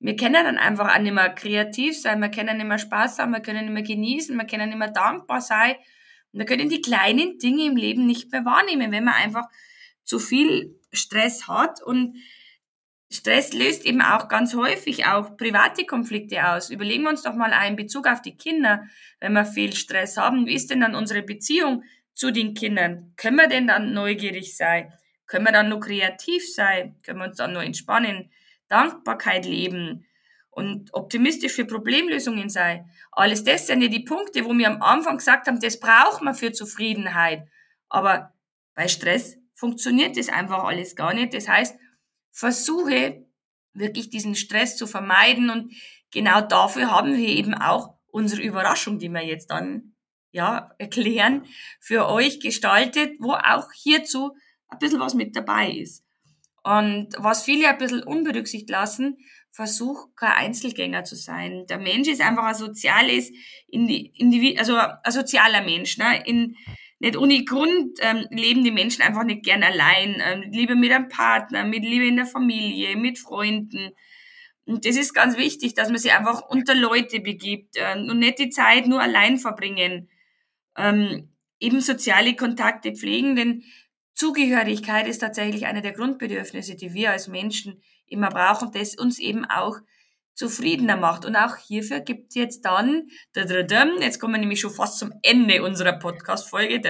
Wir 0.00 0.16
können 0.16 0.32
dann 0.34 0.58
einfach 0.58 0.94
auch 0.94 1.00
nicht 1.00 1.12
mehr 1.12 1.28
kreativ 1.30 2.00
sein, 2.00 2.20
wir 2.20 2.30
können 2.30 2.56
nicht 2.56 2.66
mehr 2.66 2.78
Spaß 2.78 3.18
haben, 3.18 3.32
wir 3.32 3.40
können 3.40 3.64
nicht 3.64 3.74
mehr 3.74 3.82
genießen, 3.82 4.36
wir 4.36 4.46
können 4.46 4.68
nicht 4.68 4.78
mehr 4.78 4.90
dankbar 4.90 5.40
sein. 5.40 5.74
Und 6.32 6.40
wir 6.40 6.46
können 6.46 6.68
die 6.68 6.80
kleinen 6.80 7.38
Dinge 7.38 7.64
im 7.64 7.76
Leben 7.76 8.06
nicht 8.06 8.30
mehr 8.32 8.44
wahrnehmen, 8.44 8.92
wenn 8.92 9.04
man 9.04 9.14
einfach 9.14 9.46
zu 10.04 10.18
viel 10.18 10.78
Stress 10.92 11.48
hat. 11.48 11.82
Und 11.82 12.16
Stress 13.10 13.54
löst 13.54 13.86
eben 13.86 14.02
auch 14.02 14.28
ganz 14.28 14.54
häufig 14.54 15.06
auch 15.06 15.36
private 15.36 15.86
Konflikte 15.86 16.46
aus. 16.48 16.70
Überlegen 16.70 17.04
wir 17.04 17.10
uns 17.10 17.22
doch 17.22 17.34
mal 17.34 17.52
einen 17.52 17.76
Bezug 17.76 18.06
auf 18.06 18.20
die 18.20 18.36
Kinder. 18.36 18.84
Wenn 19.20 19.32
wir 19.32 19.44
viel 19.44 19.74
Stress 19.74 20.16
haben, 20.16 20.46
wie 20.46 20.54
ist 20.54 20.70
denn 20.70 20.80
dann 20.80 20.94
unsere 20.94 21.22
Beziehung 21.22 21.84
zu 22.14 22.30
den 22.30 22.54
Kindern? 22.54 23.12
Können 23.16 23.36
wir 23.36 23.48
denn 23.48 23.66
dann 23.66 23.94
neugierig 23.94 24.56
sein? 24.56 24.92
Können 25.26 25.44
wir 25.44 25.52
dann 25.52 25.68
nur 25.68 25.80
kreativ 25.80 26.46
sein? 26.52 26.96
Können 27.02 27.20
wir 27.20 27.26
uns 27.26 27.36
dann 27.36 27.52
nur 27.52 27.62
entspannen? 27.62 28.30
Dankbarkeit 28.68 29.46
leben? 29.46 30.04
Und 30.58 30.92
optimistisch 30.92 31.52
für 31.52 31.64
Problemlösungen 31.64 32.50
sei. 32.50 32.84
Alles 33.12 33.44
das 33.44 33.68
sind 33.68 33.80
ja 33.80 33.86
die 33.86 34.04
Punkte, 34.04 34.44
wo 34.44 34.52
wir 34.52 34.66
am 34.66 34.82
Anfang 34.82 35.18
gesagt 35.18 35.46
haben, 35.46 35.60
das 35.60 35.78
braucht 35.78 36.20
man 36.20 36.34
für 36.34 36.50
Zufriedenheit. 36.50 37.48
Aber 37.88 38.34
bei 38.74 38.88
Stress 38.88 39.36
funktioniert 39.54 40.16
das 40.16 40.28
einfach 40.28 40.64
alles 40.64 40.96
gar 40.96 41.14
nicht. 41.14 41.32
Das 41.32 41.46
heißt, 41.46 41.78
versuche 42.32 43.24
wirklich 43.72 44.10
diesen 44.10 44.34
Stress 44.34 44.76
zu 44.76 44.88
vermeiden 44.88 45.48
und 45.48 45.72
genau 46.10 46.40
dafür 46.40 46.90
haben 46.90 47.16
wir 47.16 47.28
eben 47.28 47.54
auch 47.54 47.94
unsere 48.10 48.42
Überraschung, 48.42 48.98
die 48.98 49.10
wir 49.10 49.24
jetzt 49.24 49.52
dann 49.52 49.94
ja 50.32 50.72
erklären, 50.78 51.46
für 51.78 52.08
euch 52.08 52.40
gestaltet, 52.40 53.12
wo 53.20 53.32
auch 53.32 53.70
hierzu 53.72 54.36
ein 54.66 54.78
bisschen 54.80 54.98
was 54.98 55.14
mit 55.14 55.36
dabei 55.36 55.70
ist. 55.70 56.04
Und 56.64 57.10
was 57.16 57.44
viele 57.44 57.68
ein 57.68 57.78
bisschen 57.78 58.02
unberücksichtigt 58.02 58.70
lassen, 58.70 59.18
versuch 59.58 60.14
kein 60.14 60.34
Einzelgänger 60.34 61.02
zu 61.02 61.16
sein. 61.16 61.66
Der 61.66 61.78
Mensch 61.78 62.06
ist 62.06 62.20
einfach 62.20 62.44
ein 62.44 62.54
soziales, 62.54 63.32
also 64.56 64.76
ein 64.76 65.12
sozialer 65.12 65.62
Mensch. 65.62 65.98
Ne? 65.98 66.22
In, 66.26 66.56
nicht 67.00 67.16
ohne 67.16 67.44
Grund 67.44 67.98
ähm, 68.00 68.24
leben 68.30 68.62
die 68.62 68.70
Menschen 68.70 69.02
einfach 69.02 69.24
nicht 69.24 69.42
gern 69.42 69.64
allein. 69.64 70.22
Ähm, 70.24 70.52
lieber 70.52 70.76
mit 70.76 70.92
einem 70.92 71.08
Partner, 71.08 71.64
mit 71.64 71.82
Liebe 71.82 72.06
in 72.06 72.14
der 72.14 72.26
Familie, 72.26 72.94
mit 72.94 73.18
Freunden. 73.18 73.90
Und 74.64 74.84
das 74.84 74.94
ist 74.94 75.12
ganz 75.12 75.36
wichtig, 75.36 75.74
dass 75.74 75.88
man 75.88 75.98
sich 75.98 76.12
einfach 76.12 76.40
unter 76.48 76.76
Leute 76.76 77.18
begibt 77.18 77.74
ähm, 77.78 78.08
und 78.08 78.20
nicht 78.20 78.38
die 78.38 78.50
Zeit 78.50 78.86
nur 78.86 79.02
allein 79.02 79.38
verbringen. 79.38 80.08
Ähm, 80.76 81.32
eben 81.58 81.80
soziale 81.80 82.36
Kontakte 82.36 82.92
pflegen, 82.92 83.34
denn 83.34 83.64
Zugehörigkeit 84.14 85.08
ist 85.08 85.18
tatsächlich 85.18 85.66
eine 85.66 85.82
der 85.82 85.94
Grundbedürfnisse, 85.94 86.76
die 86.76 86.94
wir 86.94 87.10
als 87.10 87.26
Menschen 87.26 87.82
immer 88.10 88.28
brauchen, 88.28 88.72
das 88.72 88.96
uns 88.96 89.18
eben 89.18 89.44
auch 89.44 89.76
zufriedener 90.34 90.96
macht. 90.96 91.24
Und 91.24 91.36
auch 91.36 91.56
hierfür 91.56 92.00
gibt 92.00 92.30
es 92.30 92.34
jetzt 92.36 92.64
dann, 92.64 93.08
jetzt 93.34 94.20
kommen 94.20 94.34
wir 94.34 94.40
nämlich 94.40 94.60
schon 94.60 94.70
fast 94.70 94.98
zum 94.98 95.12
Ende 95.22 95.62
unserer 95.62 95.92
Podcast-Folge, 95.92 96.80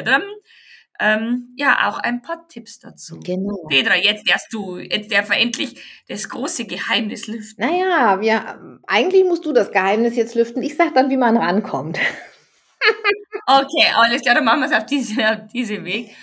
ähm, 1.00 1.54
ja, 1.56 1.88
auch 1.88 1.98
ein 1.98 2.22
paar 2.22 2.48
Tipps 2.48 2.80
dazu. 2.80 3.20
Genau. 3.20 3.66
Petra, 3.68 3.96
jetzt 3.96 4.28
darfst 4.28 4.52
du, 4.52 4.78
jetzt 4.78 5.12
darf 5.12 5.30
endlich 5.30 5.80
das 6.08 6.28
große 6.28 6.64
Geheimnis 6.66 7.28
lüften. 7.28 7.64
Naja, 7.64 8.20
wir, 8.20 8.80
eigentlich 8.86 9.24
musst 9.24 9.46
du 9.46 9.52
das 9.52 9.70
Geheimnis 9.70 10.16
jetzt 10.16 10.34
lüften. 10.34 10.62
Ich 10.62 10.76
sag 10.76 10.94
dann, 10.94 11.08
wie 11.08 11.16
man 11.16 11.36
rankommt. 11.36 11.98
okay, 13.46 13.86
alles 13.94 14.22
klar, 14.22 14.34
dann 14.34 14.44
machen 14.44 14.60
wir 14.60 14.66
es 14.66 14.72
auf 14.72 14.86
diese, 14.86 15.30
auf 15.30 15.38
diese 15.52 15.84
Weg. 15.84 16.14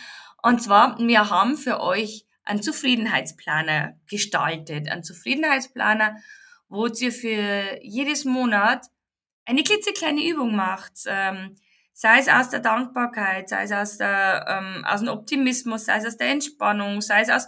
Und 0.44 0.62
zwar, 0.62 0.98
wir 1.00 1.30
haben 1.30 1.56
für 1.56 1.80
euch 1.80 2.26
einen 2.46 2.62
Zufriedenheitsplaner 2.62 4.00
gestaltet. 4.10 4.90
Einen 4.90 5.04
Zufriedenheitsplaner, 5.04 6.18
wo 6.70 6.88
ihr 6.88 7.12
für 7.12 7.80
jedes 7.82 8.26
Monat 8.26 8.86
eine 9.46 9.64
klitzekleine 9.64 10.26
Übung 10.26 10.56
macht. 10.56 10.94
Ähm, 11.08 11.56
sei 11.94 12.20
es 12.20 12.28
aus 12.28 12.50
der 12.50 12.60
Dankbarkeit, 12.60 13.50
sei 13.50 13.64
es 13.64 13.72
aus, 13.72 13.98
der, 13.98 14.46
ähm, 14.48 14.86
aus 14.86 15.00
dem 15.00 15.10
Optimismus, 15.10 15.86
sei 15.86 15.98
es 15.98 16.06
aus 16.06 16.18
der 16.18 16.30
Entspannung, 16.30 17.02
sei 17.02 17.22
es 17.22 17.30
aus 17.30 17.48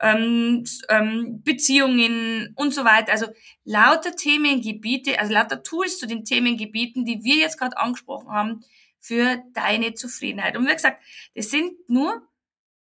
ähm, 0.00 0.64
ähm, 0.88 1.42
Beziehungen 1.42 2.52
und 2.56 2.72
so 2.72 2.84
weiter. 2.84 3.12
Also 3.12 3.26
lauter 3.64 4.14
Themengebiete, 4.14 5.18
also 5.18 5.32
lauter 5.32 5.62
Tools 5.62 5.98
zu 5.98 6.06
den 6.06 6.24
Themengebieten, 6.24 7.04
die 7.04 7.24
wir 7.24 7.36
jetzt 7.36 7.58
gerade 7.58 7.76
angesprochen 7.76 8.30
haben, 8.30 8.64
für 9.00 9.42
deine 9.54 9.94
Zufriedenheit. 9.94 10.56
Und 10.56 10.66
wie 10.66 10.72
gesagt, 10.72 11.02
das 11.34 11.50
sind 11.50 11.72
nur 11.88 12.27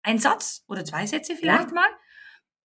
ein 0.05 0.19
Satz 0.19 0.63
oder 0.67 0.85
zwei 0.85 1.05
Sätze 1.07 1.35
vielleicht 1.35 1.69
ja. 1.69 1.73
mal, 1.73 1.89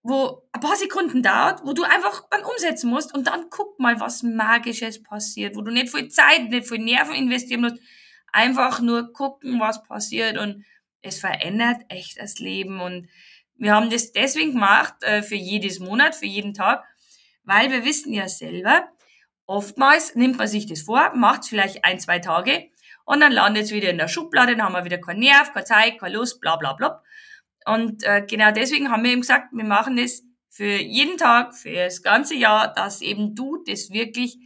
wo 0.02 0.46
ein 0.52 0.60
paar 0.60 0.76
Sekunden 0.76 1.22
dauert, 1.22 1.62
wo 1.64 1.72
du 1.72 1.82
einfach 1.82 2.28
dann 2.30 2.44
umsetzen 2.44 2.90
musst 2.90 3.14
und 3.14 3.26
dann 3.26 3.46
guck 3.50 3.78
mal, 3.80 3.98
was 3.98 4.22
Magisches 4.22 5.02
passiert, 5.02 5.56
wo 5.56 5.62
du 5.62 5.70
nicht 5.70 5.90
viel 5.90 6.08
Zeit, 6.08 6.50
nicht 6.50 6.68
viel 6.68 6.78
Nerven 6.78 7.14
investieren 7.14 7.62
musst, 7.62 7.78
einfach 8.32 8.80
nur 8.80 9.12
gucken, 9.12 9.58
was 9.58 9.82
passiert 9.82 10.38
und 10.38 10.64
es 11.02 11.18
verändert 11.18 11.80
echt 11.88 12.20
das 12.20 12.38
Leben 12.38 12.80
und 12.80 13.08
wir 13.56 13.74
haben 13.74 13.90
das 13.90 14.12
deswegen 14.12 14.52
gemacht, 14.52 14.94
äh, 15.02 15.22
für 15.22 15.34
jedes 15.34 15.80
Monat, 15.80 16.14
für 16.14 16.26
jeden 16.26 16.54
Tag, 16.54 16.84
weil 17.44 17.70
wir 17.70 17.84
wissen 17.84 18.12
ja 18.12 18.28
selber, 18.28 18.88
oftmals 19.46 20.14
nimmt 20.14 20.36
man 20.36 20.46
sich 20.46 20.66
das 20.66 20.82
vor, 20.82 21.14
macht 21.14 21.42
es 21.42 21.48
vielleicht 21.48 21.84
ein, 21.84 22.00
zwei 22.00 22.18
Tage 22.18 22.68
und 23.04 23.20
dann 23.20 23.32
landet 23.32 23.64
es 23.64 23.72
wieder 23.72 23.90
in 23.90 23.98
der 23.98 24.08
Schublade, 24.08 24.56
dann 24.56 24.64
haben 24.64 24.74
wir 24.74 24.84
wieder 24.84 24.98
keinen 24.98 25.20
Nerv, 25.20 25.52
keine 25.52 25.64
Zeit, 25.64 25.98
keine 25.98 26.16
Lust, 26.16 26.40
bla 26.40 26.56
bla 26.56 26.74
bla. 26.74 27.02
Und 27.66 28.02
äh, 28.04 28.24
genau 28.28 28.50
deswegen 28.52 28.90
haben 28.90 29.04
wir 29.04 29.12
eben 29.12 29.20
gesagt, 29.20 29.52
wir 29.52 29.64
machen 29.64 29.96
das 29.96 30.22
für 30.48 30.76
jeden 30.76 31.16
Tag, 31.16 31.54
für 31.54 31.72
das 31.72 32.02
ganze 32.02 32.34
Jahr, 32.34 32.72
dass 32.72 33.00
eben 33.00 33.34
du 33.34 33.62
das 33.66 33.90
wirklich 33.90 34.38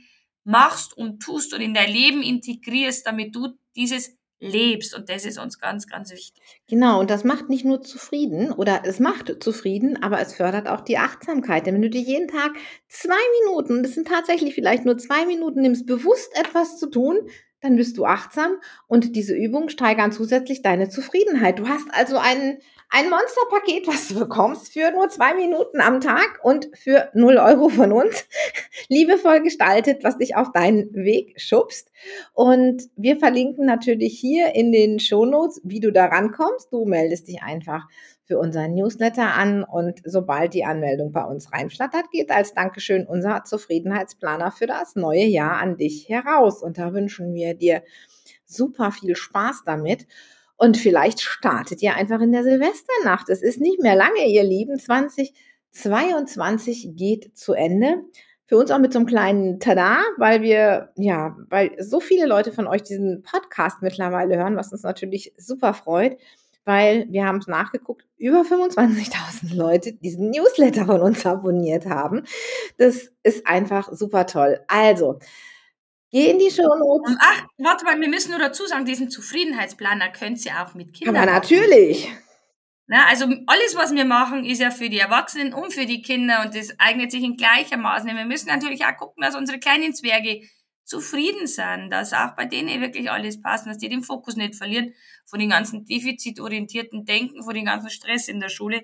machst 0.44 0.96
und 0.96 1.20
tust 1.20 1.54
und 1.54 1.60
in 1.60 1.74
dein 1.74 1.90
Leben 1.90 2.22
integrierst, 2.22 3.06
damit 3.06 3.34
du 3.34 3.48
dieses 3.74 4.16
lebst. 4.44 4.94
Und 4.94 5.08
das 5.08 5.24
ist 5.24 5.38
uns 5.38 5.58
ganz, 5.58 5.86
ganz 5.86 6.12
wichtig. 6.12 6.42
Genau, 6.68 7.00
und 7.00 7.10
das 7.10 7.24
macht 7.24 7.48
nicht 7.48 7.64
nur 7.64 7.82
zufrieden 7.82 8.52
oder 8.52 8.82
es 8.84 9.00
macht 9.00 9.42
zufrieden, 9.42 10.02
aber 10.02 10.20
es 10.20 10.34
fördert 10.34 10.68
auch 10.68 10.82
die 10.82 10.98
Achtsamkeit. 10.98 11.66
Denn 11.66 11.74
wenn 11.74 11.82
du 11.82 11.90
dir 11.90 12.02
jeden 12.02 12.28
Tag 12.28 12.52
zwei 12.88 13.14
Minuten, 13.40 13.82
das 13.82 13.94
sind 13.94 14.08
tatsächlich 14.08 14.54
vielleicht 14.54 14.84
nur 14.84 14.98
zwei 14.98 15.26
Minuten, 15.26 15.62
nimmst, 15.62 15.86
bewusst 15.86 16.30
etwas 16.36 16.78
zu 16.78 16.90
tun, 16.90 17.16
dann 17.64 17.76
bist 17.76 17.96
du 17.96 18.04
achtsam 18.04 18.58
und 18.86 19.16
diese 19.16 19.34
Übungen 19.34 19.70
steigern 19.70 20.12
zusätzlich 20.12 20.60
deine 20.60 20.90
Zufriedenheit. 20.90 21.58
Du 21.58 21.66
hast 21.66 21.86
also 21.92 22.18
einen 22.18 22.58
ein 22.90 23.10
Monsterpaket, 23.10 23.88
was 23.88 24.08
du 24.08 24.20
bekommst 24.20 24.72
für 24.72 24.92
nur 24.92 25.08
zwei 25.08 25.34
Minuten 25.34 25.80
am 25.80 26.00
Tag 26.00 26.40
und 26.42 26.68
für 26.74 27.10
null 27.14 27.38
Euro 27.38 27.70
von 27.70 27.90
uns. 27.90 28.26
Liebevoll 28.88 29.42
gestaltet, 29.42 30.04
was 30.04 30.18
dich 30.18 30.36
auf 30.36 30.52
deinen 30.52 30.94
Weg 30.94 31.40
schubst. 31.40 31.90
Und 32.34 32.84
wir 32.94 33.16
verlinken 33.16 33.64
natürlich 33.64 34.16
hier 34.20 34.54
in 34.54 34.70
den 34.70 35.00
Shownotes, 35.00 35.60
wie 35.64 35.80
du 35.80 35.90
da 35.90 36.04
rankommst. 36.04 36.70
Du 36.70 36.84
meldest 36.84 37.26
dich 37.26 37.42
einfach 37.42 37.88
für 38.24 38.38
unseren 38.38 38.74
Newsletter 38.74 39.34
an 39.34 39.64
und 39.64 40.00
sobald 40.04 40.54
die 40.54 40.64
Anmeldung 40.64 41.12
bei 41.12 41.24
uns 41.24 41.52
reinflattert, 41.52 42.10
geht 42.10 42.30
als 42.30 42.54
Dankeschön 42.54 43.06
unser 43.06 43.44
Zufriedenheitsplaner 43.44 44.50
für 44.50 44.66
das 44.66 44.96
neue 44.96 45.24
Jahr 45.24 45.58
an 45.58 45.76
dich 45.76 46.08
heraus. 46.08 46.62
Und 46.62 46.78
da 46.78 46.94
wünschen 46.94 47.34
wir 47.34 47.52
dir 47.54 47.82
super 48.46 48.92
viel 48.92 49.14
Spaß 49.14 49.64
damit. 49.66 50.06
Und 50.56 50.78
vielleicht 50.78 51.20
startet 51.20 51.82
ihr 51.82 51.96
einfach 51.96 52.20
in 52.20 52.32
der 52.32 52.44
Silvesternacht. 52.44 53.28
Es 53.28 53.42
ist 53.42 53.60
nicht 53.60 53.82
mehr 53.82 53.96
lange, 53.96 54.26
ihr 54.26 54.44
Lieben. 54.44 54.78
2022 54.78 56.92
geht 56.94 57.36
zu 57.36 57.52
Ende. 57.52 58.04
Für 58.46 58.56
uns 58.56 58.70
auch 58.70 58.78
mit 58.78 58.92
so 58.92 59.00
einem 59.00 59.06
kleinen 59.06 59.58
Tada, 59.58 59.98
weil 60.16 60.42
wir, 60.42 60.90
ja, 60.96 61.36
weil 61.48 61.74
so 61.82 61.98
viele 62.00 62.26
Leute 62.26 62.52
von 62.52 62.66
euch 62.66 62.82
diesen 62.82 63.22
Podcast 63.22 63.82
mittlerweile 63.82 64.36
hören, 64.36 64.56
was 64.56 64.72
uns 64.72 64.82
natürlich 64.82 65.32
super 65.36 65.74
freut, 65.74 66.16
weil 66.64 67.06
wir 67.10 67.26
haben 67.26 67.38
es 67.38 67.46
nachgeguckt, 67.46 68.06
über 68.16 68.40
25.000 68.40 69.54
Leute 69.54 69.92
diesen 69.92 70.30
Newsletter 70.30 70.86
von 70.86 71.00
uns 71.00 71.24
abonniert 71.26 71.86
haben. 71.86 72.22
Das 72.78 73.10
ist 73.22 73.46
einfach 73.46 73.92
super 73.92 74.26
toll. 74.26 74.60
Also, 74.68 75.18
Geh 76.14 76.30
in 76.30 76.38
die 76.38 76.48
Shownotes. 76.48 77.16
Ach, 77.18 77.42
warte 77.58 77.84
mal, 77.84 78.00
wir 78.00 78.08
müssen 78.08 78.30
nur 78.30 78.38
dazu 78.38 78.64
sagen, 78.66 78.84
diesen 78.84 79.10
Zufriedenheitsplaner 79.10 80.10
könnt 80.10 80.46
ihr 80.46 80.52
auch 80.62 80.72
mit 80.74 80.94
Kindern 80.94 81.16
Aber 81.16 81.26
natürlich. 81.26 82.08
Na, 82.86 83.06
also 83.08 83.24
alles, 83.48 83.74
was 83.74 83.92
wir 83.92 84.04
machen, 84.04 84.44
ist 84.44 84.60
ja 84.60 84.70
für 84.70 84.88
die 84.88 85.00
Erwachsenen 85.00 85.52
und 85.52 85.72
für 85.72 85.86
die 85.86 86.02
Kinder 86.02 86.42
und 86.44 86.54
das 86.54 86.78
eignet 86.78 87.10
sich 87.10 87.24
in 87.24 87.36
gleichermaßen. 87.36 88.06
Wir 88.06 88.24
müssen 88.26 88.46
natürlich 88.46 88.84
auch 88.84 88.96
gucken, 88.96 89.22
dass 89.22 89.34
unsere 89.34 89.58
kleinen 89.58 89.92
Zwerge 89.92 90.42
zufrieden 90.84 91.46
sind, 91.46 91.90
dass 91.90 92.12
auch 92.12 92.36
bei 92.36 92.44
denen 92.44 92.80
wirklich 92.80 93.10
alles 93.10 93.40
passt, 93.40 93.66
dass 93.66 93.78
die 93.78 93.88
den 93.88 94.02
Fokus 94.02 94.36
nicht 94.36 94.54
verlieren 94.54 94.94
von 95.24 95.38
den 95.38 95.50
ganzen 95.50 95.84
defizitorientierten 95.86 97.04
Denken, 97.04 97.42
von 97.42 97.54
den 97.54 97.64
ganzen 97.64 97.90
Stress 97.90 98.28
in 98.28 98.40
der 98.40 98.50
Schule. 98.50 98.82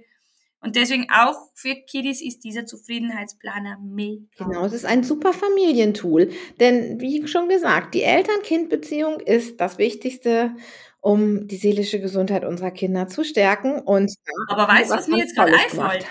Und 0.63 0.77
deswegen 0.77 1.07
auch 1.11 1.37
für 1.55 1.75
Kiddies 1.75 2.21
ist 2.21 2.45
dieser 2.45 2.67
Zufriedenheitsplaner 2.67 3.79
mega. 3.83 4.25
Genau, 4.37 4.65
es 4.67 4.75
ist 4.75 4.85
ein 4.85 5.03
super 5.03 5.33
Familientool. 5.33 6.31
Denn 6.59 7.01
wie 7.01 7.27
schon 7.27 7.49
gesagt, 7.49 7.95
die 7.95 8.03
Eltern-Kind-Beziehung 8.03 9.21
ist 9.21 9.59
das 9.59 9.79
Wichtigste, 9.79 10.55
um 11.01 11.47
die 11.49 11.57
seelische 11.57 11.99
Gesundheit 11.99 12.45
unserer 12.45 12.73
Kinder 12.73 13.09
zu 13.09 13.25
stärken. 13.25 13.81
Und 13.81 14.13
Aber 14.49 14.69
weißt 14.69 14.91
du, 14.91 14.95
was 14.95 15.09
mir 15.09 15.19
jetzt 15.19 15.35
gerade 15.35 15.55
einfällt? 15.55 16.07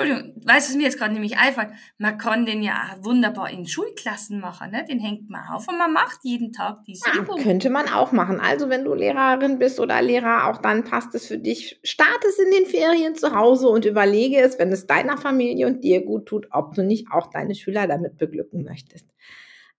Entschuldigung, 0.00 0.42
weißt 0.44 0.68
du, 0.68 0.72
was 0.72 0.76
mir 0.76 0.84
jetzt 0.84 0.98
gerade 0.98 1.12
nämlich 1.12 1.38
einfällt? 1.38 1.70
Man 1.98 2.18
kann 2.18 2.46
den 2.46 2.62
ja 2.62 2.96
wunderbar 3.00 3.50
in 3.50 3.66
Schulklassen 3.66 4.40
machen, 4.40 4.70
ne? 4.70 4.84
Den 4.88 5.00
hängt 5.00 5.28
man 5.28 5.46
auf 5.48 5.68
und 5.68 5.78
man 5.78 5.92
macht 5.92 6.20
jeden 6.22 6.52
Tag 6.52 6.84
diese 6.84 7.08
ja, 7.08 7.20
Übung. 7.20 7.42
Könnte 7.42 7.70
man 7.70 7.88
auch 7.88 8.12
machen. 8.12 8.40
Also 8.40 8.68
wenn 8.68 8.84
du 8.84 8.94
Lehrerin 8.94 9.58
bist 9.58 9.80
oder 9.80 10.00
Lehrer, 10.00 10.48
auch 10.48 10.58
dann 10.58 10.84
passt 10.84 11.14
es 11.14 11.26
für 11.26 11.38
dich. 11.38 11.80
Start 11.82 12.24
es 12.26 12.38
in 12.38 12.50
den 12.50 12.66
Ferien 12.66 13.14
zu 13.14 13.34
Hause 13.34 13.68
und 13.68 13.84
überlege 13.84 14.40
es, 14.40 14.58
wenn 14.58 14.72
es 14.72 14.86
deiner 14.86 15.16
Familie 15.16 15.66
und 15.66 15.82
dir 15.82 16.04
gut 16.04 16.26
tut, 16.26 16.48
ob 16.50 16.74
du 16.74 16.82
nicht 16.82 17.08
auch 17.12 17.28
deine 17.30 17.54
Schüler 17.54 17.86
damit 17.86 18.18
beglücken 18.18 18.64
möchtest. 18.64 19.06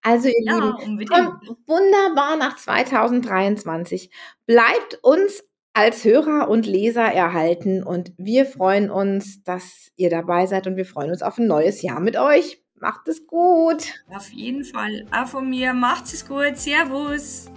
Also 0.02 0.30
ihr 0.30 0.44
ja, 0.44 0.78
Lieben, 0.80 1.06
kommt 1.06 1.44
wunderbar 1.68 2.38
nach 2.38 2.56
2023. 2.56 4.10
Bleibt 4.46 5.00
uns 5.02 5.44
als 5.80 6.04
Hörer 6.04 6.50
und 6.50 6.66
Leser 6.66 7.06
erhalten. 7.06 7.84
Und 7.84 8.12
wir 8.18 8.46
freuen 8.46 8.92
uns, 8.92 9.44
dass 9.44 9.92
ihr 9.96 10.10
dabei 10.10 10.46
seid 10.46 10.68
und 10.68 10.76
wir 10.76 10.86
freuen 10.86 11.10
uns 11.10 11.22
auf 11.22 11.38
ein 11.38 11.48
neues 11.48 11.82
Jahr 11.82 12.02
mit 12.02 12.18
euch. 12.18 12.62
Macht 12.82 13.08
es 13.08 13.26
gut. 13.26 14.04
Auf 14.14 14.30
jeden 14.30 14.66
Fall. 14.66 15.06
Auch 15.12 15.28
von 15.28 15.50
mir. 15.50 15.74
Macht 15.74 16.06
es 16.06 16.28
gut. 16.28 16.58
Servus. 16.58 17.50